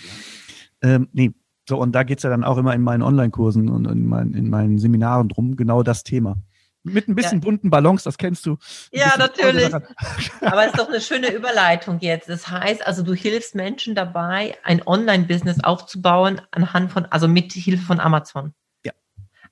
Ähm, 0.83 1.07
nee, 1.11 1.33
so, 1.67 1.81
und 1.81 1.93
da 1.93 2.03
geht's 2.03 2.21
ja 2.21 2.29
dann 2.29 2.43
auch 2.43 2.59
immer 2.59 2.75
in 2.75 2.83
meinen 2.83 3.01
Online-Kursen 3.01 3.67
und 3.67 3.87
in 3.87 4.05
meinen, 4.05 4.35
in 4.35 4.51
meinen 4.51 4.77
Seminaren 4.77 5.27
drum, 5.27 5.55
genau 5.55 5.81
das 5.81 6.03
Thema. 6.03 6.37
Mit 6.85 7.07
ein 7.07 7.15
bisschen 7.15 7.39
ja. 7.39 7.45
bunten 7.45 7.71
Ballons, 7.71 8.03
das 8.03 8.17
kennst 8.17 8.45
du. 8.45 8.57
Ja, 8.91 9.15
natürlich. 9.17 9.73
Aber 9.73 10.65
es 10.65 10.67
ist 10.67 10.79
doch 10.79 10.87
eine 10.87 11.01
schöne 11.01 11.33
Überleitung 11.33 11.97
jetzt. 11.99 12.29
Das 12.29 12.47
heißt, 12.47 12.85
also 12.85 13.01
du 13.01 13.15
hilfst 13.15 13.55
Menschen 13.55 13.95
dabei, 13.95 14.55
ein 14.63 14.85
Online-Business 14.85 15.63
aufzubauen 15.63 16.41
anhand 16.51 16.91
von, 16.91 17.05
also 17.05 17.27
mit 17.27 17.53
Hilfe 17.53 17.83
von 17.83 17.99
Amazon. 17.99 18.53
Ja. 18.83 18.91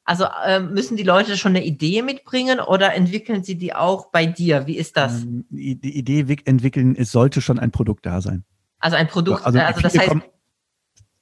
Also 0.06 0.26
äh, 0.46 0.60
müssen 0.60 0.96
die 0.96 1.04
Leute 1.04 1.36
schon 1.36 1.56
eine 1.56 1.66
Idee 1.66 2.04
mitbringen 2.04 2.60
oder 2.60 2.94
entwickeln 2.94 3.44
sie 3.44 3.56
die 3.56 3.74
auch 3.74 4.12
bei 4.12 4.28
dir? 4.28 4.68
Wie 4.68 4.78
ist 4.78 4.96
das? 4.96 5.24
Ähm, 5.24 5.46
die 5.50 5.98
Idee 5.98 6.38
entwickeln, 6.46 6.96
es 6.96 7.12
sollte 7.12 7.42
schon 7.42 7.58
ein 7.58 7.72
Produkt 7.72 8.06
da 8.06 8.22
sein. 8.22 8.46
Also 8.78 8.96
ein 8.96 9.08
Produkt, 9.08 9.44
also, 9.44 9.58
also 9.58 9.82
das 9.82 9.98
heißt, 9.98 10.08
kommen, 10.08 10.24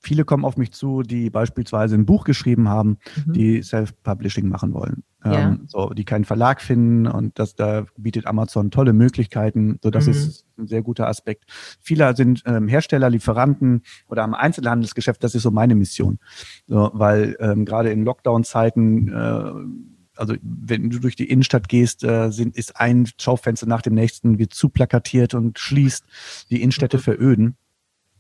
viele 0.01 0.25
kommen 0.25 0.45
auf 0.45 0.57
mich 0.57 0.71
zu, 0.71 1.03
die 1.03 1.29
beispielsweise 1.29 1.95
ein 1.95 2.05
Buch 2.05 2.23
geschrieben 2.23 2.67
haben, 2.67 2.97
mhm. 3.25 3.33
die 3.33 3.61
Self-Publishing 3.61 4.49
machen 4.49 4.73
wollen. 4.73 5.03
Ja. 5.23 5.49
Ähm, 5.49 5.65
so, 5.67 5.91
die 5.91 6.03
keinen 6.03 6.25
Verlag 6.25 6.61
finden 6.61 7.05
und 7.05 7.37
das 7.37 7.55
da 7.55 7.85
bietet 7.95 8.25
Amazon 8.25 8.71
tolle 8.71 8.93
Möglichkeiten. 8.93 9.77
So, 9.83 9.91
das 9.91 10.07
mhm. 10.07 10.11
ist 10.11 10.45
ein 10.57 10.67
sehr 10.67 10.81
guter 10.81 11.07
Aspekt. 11.07 11.45
Viele 11.79 12.15
sind 12.15 12.41
ähm, 12.45 12.67
Hersteller, 12.67 13.09
Lieferanten 13.09 13.83
oder 14.07 14.23
am 14.23 14.33
Einzelhandelsgeschäft. 14.33 15.23
Das 15.23 15.35
ist 15.35 15.43
so 15.43 15.51
meine 15.51 15.75
Mission, 15.75 16.17
so, 16.65 16.89
weil 16.93 17.37
ähm, 17.39 17.65
gerade 17.65 17.91
in 17.91 18.03
Lockdown-Zeiten 18.03 19.09
äh, 19.09 19.51
also 20.17 20.35
wenn 20.43 20.89
du 20.89 20.99
durch 20.99 21.15
die 21.15 21.29
Innenstadt 21.29 21.67
gehst, 21.67 22.03
äh, 22.03 22.29
sind, 22.31 22.55
ist 22.55 22.79
ein 22.79 23.07
Schaufenster 23.19 23.65
nach 23.65 23.81
dem 23.81 23.95
nächsten, 23.95 24.37
wird 24.37 24.53
zu 24.53 24.69
plakatiert 24.69 25.33
und 25.33 25.57
schließt, 25.57 26.05
die 26.51 26.61
Innenstädte 26.61 26.97
mhm. 26.97 27.01
veröden. 27.01 27.57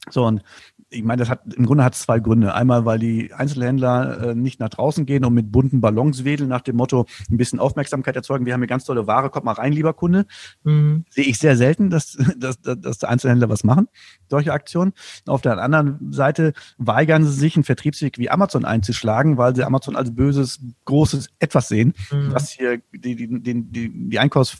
So, 0.09 0.25
und 0.25 0.41
ich 0.89 1.03
meine, 1.03 1.19
das 1.19 1.29
hat 1.29 1.41
im 1.53 1.65
Grunde 1.65 1.83
hat 1.83 1.93
es 1.93 2.01
zwei 2.01 2.19
Gründe. 2.19 2.53
Einmal, 2.53 2.85
weil 2.85 2.99
die 2.99 3.33
Einzelhändler 3.33 4.29
äh, 4.29 4.35
nicht 4.35 4.59
nach 4.59 4.69
draußen 4.69 5.05
gehen 5.05 5.23
und 5.23 5.33
mit 5.33 5.51
bunten 5.51 5.79
Ballons 5.79 6.25
wedeln 6.25 6.49
nach 6.49 6.61
dem 6.61 6.75
Motto 6.75 7.05
ein 7.29 7.37
bisschen 7.37 7.59
Aufmerksamkeit 7.59 8.15
erzeugen. 8.15 8.45
Wir 8.45 8.53
haben 8.53 8.61
hier 8.61 8.67
ganz 8.67 8.83
tolle 8.83 9.07
Ware, 9.07 9.29
kommt 9.29 9.45
mal 9.45 9.53
rein, 9.53 9.71
lieber 9.71 9.93
Kunde. 9.93 10.25
Mhm. 10.63 11.05
Sehe 11.09 11.23
ich 11.23 11.37
sehr 11.37 11.55
selten, 11.55 11.89
dass, 11.89 12.17
dass, 12.37 12.59
dass 12.61 12.97
der 12.97 13.09
Einzelhändler 13.09 13.47
was 13.47 13.63
machen, 13.63 13.87
solche 14.29 14.51
Aktionen. 14.51 14.93
Auf 15.27 15.41
der 15.41 15.59
anderen 15.59 16.11
Seite 16.11 16.53
weigern 16.77 17.23
sie 17.23 17.31
sich, 17.31 17.55
einen 17.55 17.63
Vertriebsweg 17.63 18.17
wie 18.17 18.29
Amazon 18.29 18.65
einzuschlagen, 18.65 19.37
weil 19.37 19.55
sie 19.55 19.63
Amazon 19.63 19.95
als 19.95 20.13
böses, 20.13 20.59
großes 20.85 21.29
Etwas 21.39 21.69
sehen, 21.69 21.93
mhm. 22.11 22.33
was 22.33 22.49
hier 22.49 22.81
die, 22.91 23.15
die, 23.15 23.27
die, 23.39 23.63
die, 23.63 24.09
die 24.09 24.19
Einkaufs 24.19 24.57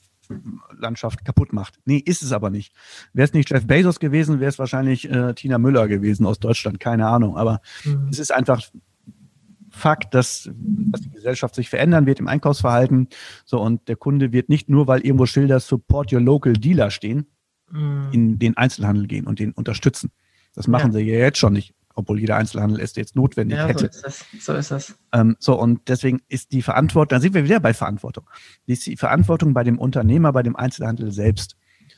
Landschaft 0.77 1.25
kaputt 1.25 1.53
macht. 1.53 1.79
Nee, 1.85 1.97
ist 1.97 2.21
es 2.21 2.31
aber 2.31 2.49
nicht. 2.49 2.73
Wäre 3.13 3.25
es 3.25 3.33
nicht 3.33 3.49
Jeff 3.49 3.65
Bezos 3.65 3.99
gewesen, 3.99 4.39
wäre 4.39 4.49
es 4.49 4.59
wahrscheinlich 4.59 5.09
äh, 5.09 5.33
Tina 5.33 5.57
Müller 5.57 5.87
gewesen 5.87 6.25
aus 6.25 6.39
Deutschland, 6.39 6.79
keine 6.79 7.07
Ahnung. 7.07 7.37
Aber 7.37 7.61
mhm. 7.83 8.07
es 8.09 8.19
ist 8.19 8.31
einfach 8.31 8.61
Fakt, 9.73 10.13
dass, 10.13 10.49
dass 10.53 11.01
die 11.01 11.11
Gesellschaft 11.11 11.55
sich 11.55 11.69
verändern 11.69 12.05
wird 12.05 12.19
im 12.19 12.27
Einkaufsverhalten. 12.27 13.07
So, 13.45 13.61
und 13.61 13.87
der 13.87 13.95
Kunde 13.95 14.33
wird 14.33 14.49
nicht 14.49 14.69
nur, 14.69 14.87
weil 14.87 14.99
irgendwo 15.01 15.25
Schilder 15.25 15.61
Support 15.61 16.11
Your 16.11 16.19
Local 16.19 16.53
Dealer 16.53 16.91
stehen, 16.91 17.27
mhm. 17.71 18.09
in 18.11 18.39
den 18.39 18.57
Einzelhandel 18.57 19.07
gehen 19.07 19.27
und 19.27 19.39
den 19.39 19.53
unterstützen. 19.53 20.11
Das 20.53 20.67
machen 20.67 20.91
ja. 20.91 20.99
sie 20.99 21.05
ja 21.05 21.19
jetzt 21.19 21.37
schon 21.37 21.53
nicht 21.53 21.73
obwohl 21.95 22.19
jeder 22.19 22.37
Einzelhandel 22.37 22.79
es 22.79 22.95
jetzt 22.95 23.15
notwendig 23.15 23.57
ja, 23.57 23.67
hätte. 23.67 23.89
So 23.91 24.07
ist 24.07 24.25
es. 24.33 24.45
So, 24.45 24.53
ist 24.53 24.71
es. 24.71 24.95
Ähm, 25.11 25.35
so, 25.39 25.59
und 25.59 25.87
deswegen 25.87 26.21
ist 26.27 26.51
die 26.51 26.61
Verantwortung, 26.61 27.09
da 27.09 27.19
sind 27.19 27.33
wir 27.33 27.43
wieder 27.43 27.59
bei 27.59 27.73
Verantwortung. 27.73 28.29
Die 28.67 28.73
ist 28.73 28.85
die 28.85 28.97
Verantwortung 28.97 29.53
bei 29.53 29.63
dem 29.63 29.79
Unternehmer, 29.79 30.33
bei 30.33 30.43
dem 30.43 30.55
Einzelhandel 30.55 31.11
selbst. 31.11 31.55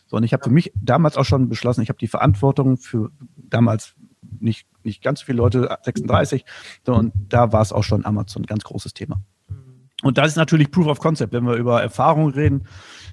So, 0.07 0.17
und 0.17 0.23
ich 0.23 0.33
habe 0.33 0.43
für 0.43 0.49
mich 0.49 0.71
damals 0.75 1.17
auch 1.17 1.25
schon 1.25 1.49
beschlossen, 1.49 1.81
ich 1.81 1.89
habe 1.89 1.99
die 1.99 2.07
Verantwortung 2.07 2.77
für 2.77 3.11
damals 3.35 3.95
nicht, 4.39 4.67
nicht 4.83 5.01
ganz 5.01 5.21
so 5.21 5.25
viele 5.25 5.37
Leute, 5.37 5.77
36. 5.83 6.45
So, 6.85 6.93
und 6.93 7.13
da 7.29 7.51
war 7.51 7.61
es 7.61 7.71
auch 7.71 7.83
schon 7.83 8.05
Amazon 8.05 8.43
ein 8.43 8.45
ganz 8.45 8.63
großes 8.63 8.93
Thema. 8.93 9.21
Mhm. 9.47 9.55
Und 10.03 10.17
das 10.17 10.29
ist 10.29 10.35
natürlich 10.35 10.71
Proof 10.71 10.87
of 10.87 10.99
Concept, 10.99 11.33
wenn 11.33 11.45
wir 11.45 11.55
über 11.55 11.81
Erfahrung 11.81 12.29
reden. 12.29 12.67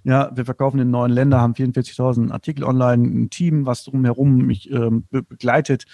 Ja, 0.05 0.31
wir 0.35 0.45
verkaufen 0.45 0.81
in 0.81 0.91
neuen 0.91 1.13
Ländern, 1.13 1.41
haben 1.41 1.53
44.000 1.55 2.31
Artikel 2.31 2.65
online, 2.65 3.07
ein 3.07 3.31
Team, 3.31 3.67
was 3.67 3.85
drumherum 3.85 4.39
mich 4.39 4.71
ähm, 4.71 5.05
be 5.11 5.23
begleitet. 5.23 5.85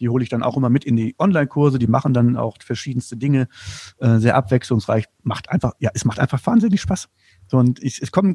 Die 0.00 0.08
hole 0.08 0.22
ich 0.22 0.28
dann 0.28 0.42
auch 0.42 0.56
immer 0.56 0.70
mit 0.70 0.84
in 0.84 0.96
die 0.96 1.14
Online-Kurse. 1.18 1.78
Die 1.78 1.86
machen 1.86 2.12
dann 2.12 2.36
auch 2.36 2.56
verschiedenste 2.60 3.16
Dinge, 3.16 3.48
äh, 3.98 4.18
sehr 4.18 4.36
abwechslungsreich. 4.36 5.06
Macht 5.22 5.50
einfach, 5.50 5.72
ja, 5.78 5.90
es 5.94 6.04
macht 6.04 6.18
einfach 6.18 6.44
wahnsinnig 6.44 6.80
Spaß. 6.80 7.08
So, 7.52 7.58
und 7.58 7.82
ich, 7.82 8.00
es 8.00 8.10
kommen 8.10 8.32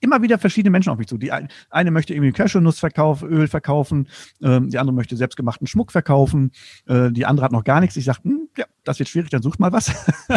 immer 0.00 0.22
wieder 0.22 0.38
verschiedene 0.38 0.70
Menschen 0.70 0.88
auf 0.88 0.96
mich 0.96 1.08
zu. 1.08 1.18
Die 1.18 1.30
eine 1.30 1.90
möchte 1.90 2.14
irgendwie 2.14 2.32
Cashewnuss 2.32 2.78
verkaufen, 2.78 3.28
Öl 3.28 3.48
verkaufen, 3.48 4.08
äh, 4.40 4.62
die 4.62 4.78
andere 4.78 4.94
möchte 4.94 5.14
selbstgemachten 5.14 5.66
Schmuck 5.66 5.92
verkaufen, 5.92 6.52
äh, 6.86 7.10
die 7.12 7.26
andere 7.26 7.44
hat 7.44 7.52
noch 7.52 7.64
gar 7.64 7.80
nichts. 7.80 7.98
Ich 7.98 8.06
sage, 8.06 8.20
hm, 8.22 8.48
ja, 8.56 8.64
das 8.82 8.98
wird 8.98 9.10
schwierig, 9.10 9.28
dann 9.28 9.42
sucht 9.42 9.60
mal 9.60 9.72
was. 9.72 9.90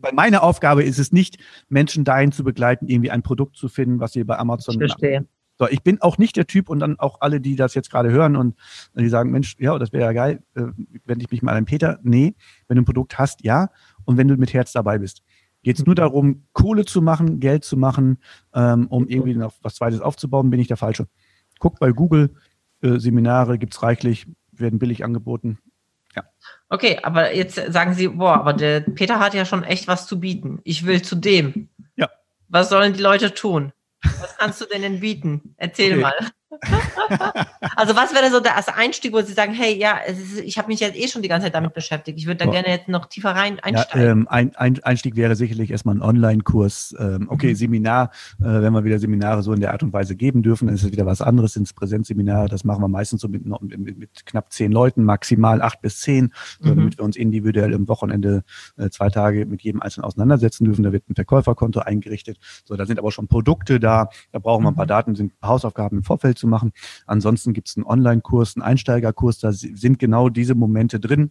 Weil 0.00 0.12
meine 0.14 0.44
Aufgabe 0.44 0.84
ist 0.84 1.00
es 1.00 1.10
nicht, 1.10 1.38
Menschen 1.68 2.04
dahin 2.04 2.30
zu 2.30 2.44
begleiten, 2.44 2.86
irgendwie 2.86 3.10
ein 3.10 3.24
Produkt 3.24 3.56
zu 3.56 3.68
finden, 3.68 3.98
was 3.98 4.12
sie 4.12 4.22
bei 4.22 4.38
Amazon. 4.38 4.80
Ich 4.80 4.92
verstehe. 4.92 5.26
So, 5.58 5.66
ich 5.68 5.82
bin 5.82 6.00
auch 6.02 6.18
nicht 6.18 6.36
der 6.36 6.46
Typ 6.46 6.68
und 6.68 6.78
dann 6.78 7.00
auch 7.00 7.20
alle, 7.20 7.40
die 7.40 7.56
das 7.56 7.74
jetzt 7.74 7.90
gerade 7.90 8.12
hören 8.12 8.36
und 8.36 8.54
die 8.94 9.08
sagen, 9.08 9.32
Mensch, 9.32 9.56
ja, 9.58 9.76
das 9.76 9.92
wäre 9.92 10.04
ja 10.04 10.12
geil, 10.12 10.42
äh, 10.54 10.66
wende 11.04 11.24
ich 11.24 11.32
mich 11.32 11.42
mal 11.42 11.56
an 11.56 11.64
Peter. 11.64 11.98
Nee, 12.04 12.36
wenn 12.68 12.76
du 12.76 12.82
ein 12.82 12.84
Produkt 12.84 13.18
hast, 13.18 13.42
ja. 13.42 13.70
Und 14.04 14.18
wenn 14.18 14.28
du 14.28 14.36
mit 14.36 14.52
Herz 14.52 14.70
dabei 14.70 14.98
bist. 14.98 15.24
Geht 15.66 15.80
es 15.80 15.84
nur 15.84 15.96
darum, 15.96 16.44
Kohle 16.52 16.84
zu 16.84 17.02
machen, 17.02 17.40
Geld 17.40 17.64
zu 17.64 17.76
machen, 17.76 18.18
ähm, 18.54 18.86
um 18.86 19.08
irgendwie 19.08 19.34
noch 19.34 19.52
was 19.62 19.74
Zweites 19.74 20.00
aufzubauen, 20.00 20.48
bin 20.48 20.60
ich 20.60 20.68
der 20.68 20.76
Falsche. 20.76 21.08
Guckt 21.58 21.80
bei 21.80 21.90
Google, 21.90 22.36
äh, 22.82 23.00
Seminare 23.00 23.58
gibt's 23.58 23.82
reichlich, 23.82 24.28
werden 24.52 24.78
billig 24.78 25.04
angeboten. 25.04 25.58
Ja. 26.14 26.22
Okay, 26.68 27.00
aber 27.02 27.34
jetzt 27.34 27.56
sagen 27.72 27.94
Sie, 27.94 28.06
boah, 28.06 28.34
aber 28.34 28.52
der 28.52 28.78
Peter 28.78 29.18
hat 29.18 29.34
ja 29.34 29.44
schon 29.44 29.64
echt 29.64 29.88
was 29.88 30.06
zu 30.06 30.20
bieten. 30.20 30.60
Ich 30.62 30.86
will 30.86 31.02
zu 31.02 31.16
dem. 31.16 31.68
Ja. 31.96 32.10
Was 32.46 32.68
sollen 32.68 32.92
die 32.92 33.02
Leute 33.02 33.34
tun? 33.34 33.72
Was 34.20 34.36
kannst 34.38 34.60
du 34.60 34.66
denn 34.66 35.00
bieten? 35.00 35.56
Erzähl 35.56 35.94
okay. 35.94 36.02
mal. 36.02 36.14
also 37.76 37.96
was 37.96 38.14
wäre 38.14 38.30
so 38.30 38.40
der 38.40 38.56
Einstieg, 38.76 39.12
wo 39.12 39.20
Sie 39.22 39.32
sagen, 39.32 39.52
hey, 39.52 39.76
ja, 39.76 39.98
ist, 39.98 40.40
ich 40.40 40.58
habe 40.58 40.68
mich 40.68 40.80
jetzt 40.80 40.96
eh 40.96 41.08
schon 41.08 41.22
die 41.22 41.28
ganze 41.28 41.46
Zeit 41.46 41.54
damit 41.54 41.74
beschäftigt. 41.74 42.18
Ich 42.18 42.26
würde 42.26 42.44
da 42.44 42.50
gerne 42.50 42.68
jetzt 42.68 42.88
noch 42.88 43.06
tiefer 43.06 43.30
rein 43.30 43.58
einsteigen. 43.60 44.06
Ja, 44.06 44.12
ähm, 44.12 44.28
ein, 44.28 44.56
ein, 44.56 44.82
Einstieg 44.82 45.16
wäre 45.16 45.36
sicherlich 45.36 45.70
erstmal 45.70 45.96
ein 45.96 46.02
Online-Kurs. 46.02 46.94
Ähm, 46.98 47.26
okay, 47.30 47.50
mhm. 47.50 47.56
Seminar, 47.56 48.10
äh, 48.40 48.44
wenn 48.44 48.72
wir 48.72 48.84
wieder 48.84 48.98
Seminare 48.98 49.42
so 49.42 49.52
in 49.52 49.60
der 49.60 49.72
Art 49.72 49.82
und 49.82 49.92
Weise 49.92 50.16
geben 50.16 50.42
dürfen, 50.42 50.66
dann 50.66 50.74
ist 50.74 50.84
es 50.84 50.92
wieder 50.92 51.06
was 51.06 51.22
anderes, 51.22 51.54
sind 51.54 51.64
es 51.64 51.72
Präsenzseminare. 51.72 52.48
Das 52.48 52.64
machen 52.64 52.82
wir 52.82 52.88
meistens 52.88 53.20
so 53.20 53.28
mit, 53.28 53.44
mit, 53.44 53.98
mit, 53.98 54.26
knapp 54.26 54.52
zehn 54.52 54.72
Leuten, 54.72 55.04
maximal 55.04 55.62
acht 55.62 55.80
bis 55.80 56.00
zehn, 56.00 56.32
mhm. 56.60 56.68
damit 56.68 56.98
wir 56.98 57.04
uns 57.04 57.16
individuell 57.16 57.72
im 57.72 57.88
Wochenende 57.88 58.44
äh, 58.76 58.90
zwei 58.90 59.10
Tage 59.10 59.46
mit 59.46 59.62
jedem 59.62 59.82
Einzelnen 59.82 60.04
auseinandersetzen 60.04 60.64
dürfen. 60.64 60.82
Da 60.82 60.92
wird 60.92 61.08
ein 61.08 61.14
Verkäuferkonto 61.14 61.80
eingerichtet. 61.80 62.38
So, 62.64 62.76
da 62.76 62.86
sind 62.86 62.98
aber 62.98 63.12
schon 63.12 63.28
Produkte 63.28 63.80
da. 63.80 64.08
Da 64.32 64.38
brauchen 64.38 64.64
wir 64.64 64.70
ein 64.70 64.74
paar 64.76 64.86
mhm. 64.86 64.88
Daten, 64.88 65.14
sind 65.14 65.32
Hausaufgaben 65.42 65.98
im 65.98 66.04
Vorfeld 66.04 66.38
zu 66.38 66.45
machen. 66.46 66.72
Ansonsten 67.06 67.52
gibt 67.52 67.68
es 67.68 67.76
einen 67.76 67.86
Online-Kurs, 67.86 68.56
einen 68.56 68.62
Einsteigerkurs, 68.62 69.38
da 69.38 69.52
sind 69.52 69.98
genau 69.98 70.28
diese 70.28 70.54
Momente 70.54 71.00
drin. 71.00 71.30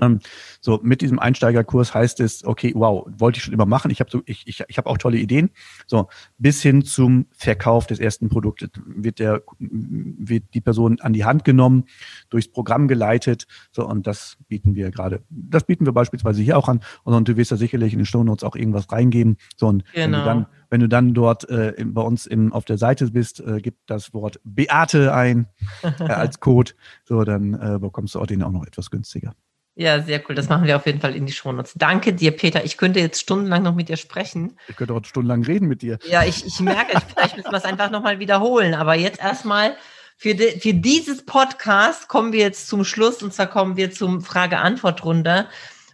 Ähm, 0.00 0.20
so 0.60 0.80
mit 0.82 1.00
diesem 1.00 1.18
Einsteigerkurs 1.18 1.94
heißt 1.94 2.20
es, 2.20 2.44
okay, 2.44 2.72
wow, 2.74 3.06
wollte 3.18 3.38
ich 3.38 3.44
schon 3.44 3.54
immer 3.54 3.66
machen. 3.66 3.90
Ich 3.90 4.00
habe 4.00 4.10
so, 4.10 4.22
ich, 4.26 4.46
ich, 4.46 4.62
ich 4.66 4.78
habe 4.78 4.88
auch 4.88 4.98
tolle 4.98 5.18
Ideen. 5.18 5.50
So 5.86 6.08
bis 6.38 6.62
hin 6.62 6.84
zum 6.84 7.26
Verkauf 7.32 7.86
des 7.86 8.00
ersten 8.00 8.28
Produktes 8.28 8.70
wird 8.86 9.18
der 9.18 9.42
wird 9.58 10.44
die 10.54 10.60
Person 10.60 11.00
an 11.00 11.12
die 11.12 11.24
Hand 11.24 11.44
genommen, 11.44 11.84
durchs 12.30 12.48
Programm 12.48 12.88
geleitet. 12.88 13.46
So 13.70 13.86
und 13.86 14.06
das 14.06 14.36
bieten 14.48 14.74
wir 14.74 14.90
gerade. 14.90 15.22
Das 15.30 15.64
bieten 15.64 15.86
wir 15.86 15.92
beispielsweise 15.92 16.42
hier 16.42 16.58
auch 16.58 16.68
an. 16.68 16.80
Und, 17.04 17.14
und 17.14 17.28
du 17.28 17.36
wirst 17.36 17.52
da 17.52 17.56
sicherlich 17.56 17.92
in 17.92 18.00
den 18.00 18.06
Show 18.06 18.24
Notes 18.24 18.44
auch 18.44 18.56
irgendwas 18.56 18.90
reingeben. 18.90 19.36
So 19.56 19.68
und 19.68 19.84
genau. 19.92 20.04
wenn 20.04 20.12
du 20.12 20.24
dann 20.24 20.46
wenn 20.70 20.80
du 20.80 20.88
dann 20.88 21.14
dort 21.14 21.48
äh, 21.48 21.74
bei 21.84 22.02
uns 22.02 22.26
im, 22.26 22.52
auf 22.52 22.64
der 22.64 22.78
Seite 22.78 23.10
bist, 23.10 23.40
äh, 23.40 23.60
gib 23.62 23.76
das 23.86 24.12
Wort 24.12 24.40
Beate 24.44 25.14
ein 25.14 25.46
äh, 25.82 26.02
als 26.04 26.40
Code. 26.40 26.72
So, 27.04 27.24
dann 27.24 27.54
äh, 27.54 27.78
bekommst 27.78 28.14
du 28.14 28.20
auch 28.20 28.26
den 28.26 28.42
auch 28.42 28.52
noch 28.52 28.66
etwas 28.66 28.90
günstiger. 28.90 29.34
Ja, 29.78 30.02
sehr 30.02 30.20
cool. 30.28 30.34
Das 30.34 30.48
machen 30.48 30.66
wir 30.66 30.74
auf 30.74 30.86
jeden 30.86 31.00
Fall 31.00 31.14
in 31.14 31.24
die 31.24 31.32
Shownotes. 31.32 31.74
Danke 31.76 32.12
dir, 32.12 32.32
Peter. 32.32 32.64
Ich 32.64 32.76
könnte 32.76 32.98
jetzt 32.98 33.20
stundenlang 33.20 33.62
noch 33.62 33.76
mit 33.76 33.88
dir 33.88 33.96
sprechen. 33.96 34.58
Ich 34.66 34.74
könnte 34.74 34.92
auch 34.92 35.04
stundenlang 35.04 35.44
reden 35.44 35.68
mit 35.68 35.82
dir. 35.82 36.00
Ja, 36.10 36.24
ich, 36.24 36.44
ich 36.44 36.58
merke, 36.58 37.00
vielleicht 37.14 37.36
müssen 37.36 37.52
wir 37.52 37.58
es 37.58 37.64
einfach 37.64 37.88
nochmal 37.92 38.18
wiederholen. 38.18 38.74
Aber 38.74 38.94
jetzt 38.96 39.20
erstmal 39.20 39.76
für, 40.16 40.34
de, 40.34 40.58
für 40.58 40.74
dieses 40.74 41.24
Podcast 41.24 42.08
kommen 42.08 42.32
wir 42.32 42.40
jetzt 42.40 42.66
zum 42.66 42.82
Schluss 42.82 43.22
und 43.22 43.32
zwar 43.32 43.46
kommen 43.46 43.76
wir 43.76 43.92
zum 43.92 44.20
Frage-Antwort-Runde. 44.20 45.46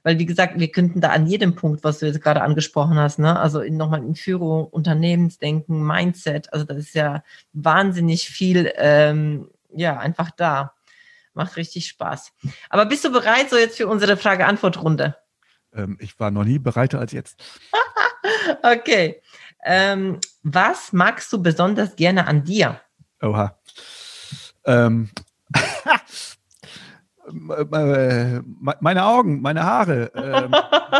Weil, 0.03 0.19
wie 0.19 0.27
gesagt, 0.27 0.59
wir 0.59 0.69
könnten 0.69 1.03
da 1.03 1.11
an 1.11 1.27
jedem 1.27 1.55
Punkt, 1.55 1.85
was 1.85 1.99
du 1.99 2.07
jetzt 2.07 2.23
gerade 2.23 2.41
angesprochen 2.41 2.97
hast, 2.97 3.19
ne, 3.19 3.39
also 3.39 3.61
in, 3.61 3.77
nochmal 3.77 4.03
in 4.03 4.15
Führung, 4.15 4.67
Unternehmensdenken, 4.67 5.87
Mindset, 5.87 6.53
also 6.55 6.65
das 6.65 6.79
ist 6.79 6.95
ja 6.95 7.23
wahnsinnig 7.53 8.29
viel, 8.29 8.73
ähm, 8.77 9.49
ja, 9.75 9.99
einfach 9.99 10.31
da. 10.31 10.74
Macht 11.35 11.57
richtig 11.57 11.89
Spaß. 11.89 12.33
Aber 12.71 12.87
bist 12.87 13.05
du 13.05 13.11
bereit 13.11 13.51
so 13.51 13.57
jetzt 13.57 13.77
für 13.77 13.89
unsere 13.89 14.17
Frage-Antwort-Runde? 14.17 15.17
Ähm, 15.75 15.99
ich 16.01 16.19
war 16.21 16.31
noch 16.31 16.45
nie 16.45 16.59
bereiter 16.59 17.01
als 17.01 17.13
jetzt. 17.13 17.43
okay. 18.63 19.21
Ähm, 19.65 20.21
was 20.43 20.93
magst 20.93 21.33
du 21.33 21.43
besonders 21.43 21.97
gerne 21.97 22.27
an 22.27 22.45
dir? 22.45 22.81
Oha. 23.21 23.59
Ähm. 24.65 25.11
meine 27.27 29.05
Augen, 29.05 29.41
meine 29.41 29.65
Haare. 29.65 30.13
Ähm, 30.15 30.55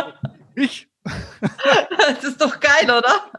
ich. 0.55 0.89
das 1.03 2.23
ist 2.23 2.41
doch 2.41 2.59
geil, 2.59 2.85
oder? 2.85 3.31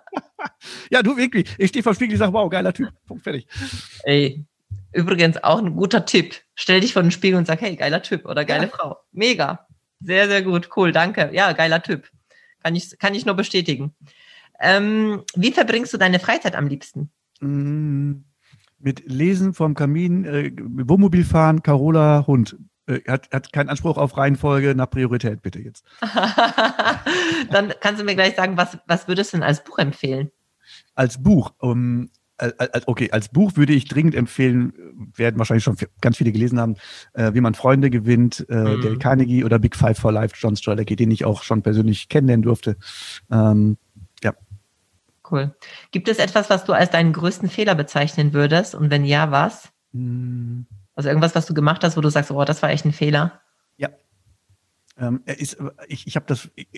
ja, 0.91 1.03
du 1.03 1.17
wirklich. 1.17 1.53
Ich 1.59 1.71
stehe 1.71 1.83
vor 1.83 1.95
Spiegel 1.95 2.15
und 2.15 2.19
sage, 2.21 2.33
wow, 2.33 2.49
geiler 2.49 2.73
Typ. 2.73 2.89
Punkt, 3.07 3.25
fertig. 3.25 3.49
Ey, 4.05 4.47
Übrigens 4.97 5.43
auch 5.45 5.59
ein 5.59 5.77
guter 5.77 6.07
Tipp. 6.07 6.37
Stell 6.55 6.81
dich 6.81 6.95
vor 6.95 7.03
den 7.03 7.11
Spiegel 7.11 7.39
und 7.39 7.47
sag, 7.47 7.61
hey, 7.61 7.77
geiler 7.77 8.03
Typ 8.03 8.25
oder 8.25 8.45
geile 8.47 8.65
ja. 8.65 8.71
Frau. 8.71 8.97
Mega. 9.13 9.67
Sehr, 10.01 10.27
sehr 10.27 10.43
gut. 10.43 10.71
Cool. 10.75 10.91
Danke. 10.91 11.31
Ja, 11.33 11.53
geiler 11.53 11.83
Typ. 11.83 12.09
Kann 12.63 12.75
ich, 12.75 12.99
kann 12.99 13.15
ich 13.15 13.27
nur 13.27 13.35
bestätigen. 13.35 13.95
Ähm, 14.59 15.23
wie 15.35 15.53
verbringst 15.53 15.93
du 15.93 15.99
deine 15.99 16.19
Freizeit 16.19 16.57
am 16.57 16.67
liebsten? 16.67 17.11
Mm, 17.41 18.25
mit 18.79 19.05
Lesen 19.05 19.53
vom 19.53 19.75
Kamin, 19.75 20.25
äh, 20.25 20.53
Wohnmobil 20.59 21.25
fahren, 21.25 21.63
Carola, 21.63 22.27
Hund. 22.27 22.57
Äh, 22.87 23.01
hat, 23.07 23.31
hat 23.33 23.53
keinen 23.53 23.69
Anspruch 23.69 23.99
auf 23.99 24.17
Reihenfolge, 24.17 24.75
nach 24.75 24.89
Priorität 24.89 25.43
bitte 25.43 25.61
jetzt. 25.61 25.85
Dann 27.51 27.75
kannst 27.81 28.01
du 28.01 28.05
mir 28.05 28.15
gleich 28.15 28.35
sagen, 28.35 28.57
was, 28.57 28.79
was 28.87 29.09
würdest 29.09 29.33
du 29.33 29.39
denn 29.39 29.45
als 29.45 29.63
Buch 29.63 29.79
empfehlen? 29.79 30.31
Als 30.95 31.23
Buch. 31.23 31.53
Um, 31.59 32.09
okay, 32.87 33.11
als 33.11 33.29
Buch 33.29 33.57
würde 33.57 33.73
ich 33.73 33.87
dringend 33.87 34.15
empfehlen, 34.15 34.73
werden 35.15 35.39
wahrscheinlich 35.39 35.65
schon 35.65 35.77
ganz 36.01 36.19
viele 36.19 36.33
gelesen 36.33 36.61
haben, 36.61 36.77
äh, 37.15 37.33
wie 37.35 37.41
man 37.41 37.55
Freunde 37.55 37.91
gewinnt, 37.91 38.47
äh, 38.49 38.77
mhm. 38.77 38.83
Dale 38.83 38.99
Carnegie 38.99 39.45
oder 39.45 39.59
Big 39.59 39.77
Five 39.77 39.99
for 39.99 40.13
Life, 40.13 40.35
John 40.39 40.57
Strelacki, 40.57 40.97
den 40.97 41.11
ich 41.11 41.25
auch 41.25 41.43
schon 41.43 41.63
persönlich 41.63 42.09
kennenlernen 42.09 42.43
durfte. 42.43 42.77
Ähm, 43.31 43.79
ja. 44.23 44.35
Cool. 45.31 45.55
Gibt 45.91 46.09
es 46.09 46.19
etwas, 46.19 46.51
was 46.51 46.65
du 46.65 46.73
als 46.73 46.91
deinen 46.91 47.13
größten 47.13 47.49
Fehler 47.49 47.75
bezeichnen 47.75 48.33
würdest? 48.33 48.75
Und 48.75 48.91
wenn 48.91 49.05
ja, 49.05 49.31
was? 49.31 49.71
Mhm. 49.93 50.67
Also 50.95 51.09
irgendwas, 51.09 51.35
was 51.35 51.47
du 51.47 51.55
gemacht 51.55 51.83
hast, 51.85 51.97
wo 51.97 52.01
du 52.01 52.11
sagst, 52.11 52.31
oh, 52.31 52.45
das 52.45 52.63
war 52.63 52.71
echt 52.71 52.85
ein 52.85 52.93
Fehler? 52.93 53.41
Ja. 53.77 53.91
Ähm, 54.99 55.23
ist, 55.27 55.59
ich 55.89 56.07
ich 56.07 56.17
habe 56.17 56.27
das, 56.27 56.49
ich, 56.55 56.69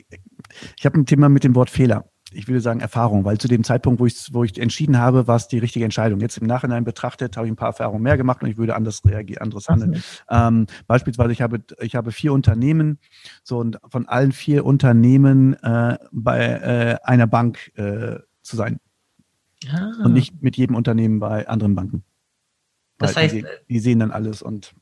ich 0.77 0.87
habe 0.87 0.99
ein 0.99 1.07
Thema 1.07 1.29
mit 1.29 1.45
dem 1.45 1.55
Wort 1.55 1.71
Fehler 1.71 2.11
ich 2.33 2.47
würde 2.47 2.61
sagen 2.61 2.81
Erfahrung, 2.81 3.25
weil 3.25 3.39
zu 3.39 3.49
dem 3.49 3.65
Zeitpunkt, 3.65 4.01
wo 4.01 4.07
ich, 4.07 4.33
wo 4.33 4.45
ich 4.45 4.59
entschieden 4.61 4.99
habe, 4.99 5.27
war 5.27 5.37
es 5.37 5.49
die 5.49 5.59
richtige 5.59 5.85
Entscheidung. 5.85 6.21
Jetzt 6.21 6.39
im 6.39 6.47
Nachhinein 6.47 6.85
betrachtet 6.85 7.37
habe 7.37 7.47
ich 7.47 7.53
ein 7.53 7.57
paar 7.57 7.69
Erfahrungen 7.69 8.03
mehr 8.03 8.17
gemacht 8.17 8.43
und 8.43 8.51
ich 8.51 8.59
würde 8.59 8.75
anders 8.75 9.03
reagieren, 9.05 9.43
anderes 9.43 9.69
handeln. 9.69 9.91
Okay. 9.93 10.03
Ähm, 10.31 10.67
beispielsweise 10.87 11.33
ich 11.33 11.41
habe 11.41 11.61
ich 11.81 11.95
habe 11.95 12.13
vier 12.13 12.33
Unternehmen, 12.33 12.99
so 13.43 13.59
und 13.59 13.79
von 13.89 14.07
allen 14.09 14.33
vier 14.33 14.65
Unternehmen 14.65 15.55
äh, 15.63 15.97
bei 16.13 16.39
äh, 16.39 16.97
einer 17.03 17.27
Bank 17.27 17.73
äh, 17.77 18.19
zu 18.43 18.57
sein 18.57 18.79
ah. 19.71 19.93
und 20.05 20.13
nicht 20.13 20.43
mit 20.43 20.57
jedem 20.57 20.77
Unternehmen 20.77 21.21
bei 21.21 21.49
anderen 21.49 21.75
Banken. 21.75 22.05
Das 22.99 23.17
heißt, 23.17 23.35
die, 23.35 23.47
die 23.69 23.79
sehen 23.79 24.01
dann 24.01 24.11
alles 24.11 24.43
und 24.43 24.75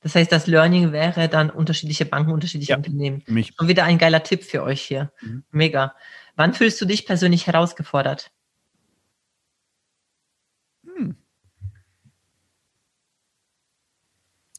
das 0.00 0.14
heißt, 0.14 0.30
das 0.30 0.46
Learning 0.46 0.92
wäre 0.92 1.28
dann 1.28 1.50
unterschiedliche 1.50 2.06
Banken, 2.06 2.30
unterschiedliche 2.30 2.72
ja, 2.72 2.76
Unternehmen. 2.76 3.22
Mich. 3.26 3.58
Und 3.58 3.66
wieder 3.66 3.82
ein 3.84 3.98
geiler 3.98 4.22
Tipp 4.22 4.44
für 4.44 4.62
euch 4.62 4.80
hier. 4.80 5.10
Mhm. 5.20 5.42
Mega. 5.50 5.94
Wann 6.38 6.54
fühlst 6.54 6.80
du 6.80 6.84
dich 6.84 7.04
persönlich 7.04 7.48
herausgefordert? 7.48 8.30
Hm. 10.84 11.16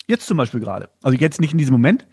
Jetzt 0.06 0.28
zum 0.28 0.36
Beispiel 0.36 0.60
gerade. 0.60 0.90
Also 1.02 1.18
jetzt 1.18 1.40
nicht 1.40 1.54
in 1.54 1.58
diesem 1.58 1.72
Moment, 1.72 2.06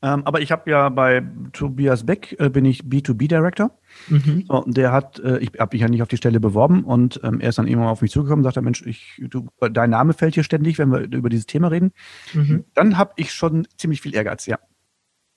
Ähm, 0.00 0.22
aber 0.24 0.40
ich 0.40 0.52
habe 0.52 0.70
ja 0.70 0.88
bei 0.90 1.24
Tobias 1.52 2.06
Beck 2.06 2.36
äh, 2.38 2.48
bin 2.50 2.64
ich 2.64 2.82
B2B 2.82 3.26
Director. 3.26 3.76
Mhm. 4.06 4.44
So, 4.46 4.64
der 4.68 4.92
hat, 4.92 5.18
äh, 5.18 5.38
ich 5.38 5.50
habe 5.58 5.74
mich 5.74 5.82
ja 5.82 5.88
nicht 5.88 6.02
auf 6.02 6.08
die 6.08 6.16
Stelle 6.16 6.38
beworben 6.38 6.84
und 6.84 7.20
ähm, 7.24 7.40
er 7.40 7.48
ist 7.48 7.58
dann 7.58 7.66
irgendwann 7.66 7.90
auf 7.90 8.00
mich 8.00 8.12
zugekommen 8.12 8.44
und 8.44 8.52
sagt, 8.52 8.64
Mensch, 8.64 8.86
ich, 8.86 9.20
du, 9.28 9.48
dein 9.72 9.90
Name 9.90 10.12
fällt 10.12 10.34
hier 10.34 10.44
ständig, 10.44 10.78
wenn 10.78 10.92
wir 10.92 11.00
über 11.00 11.28
dieses 11.28 11.46
Thema 11.46 11.68
reden. 11.68 11.90
Mhm. 12.32 12.64
Dann 12.74 12.96
habe 12.96 13.14
ich 13.16 13.32
schon 13.32 13.66
ziemlich 13.76 14.00
viel 14.00 14.14
Ehrgeiz, 14.14 14.46
ja. 14.46 14.58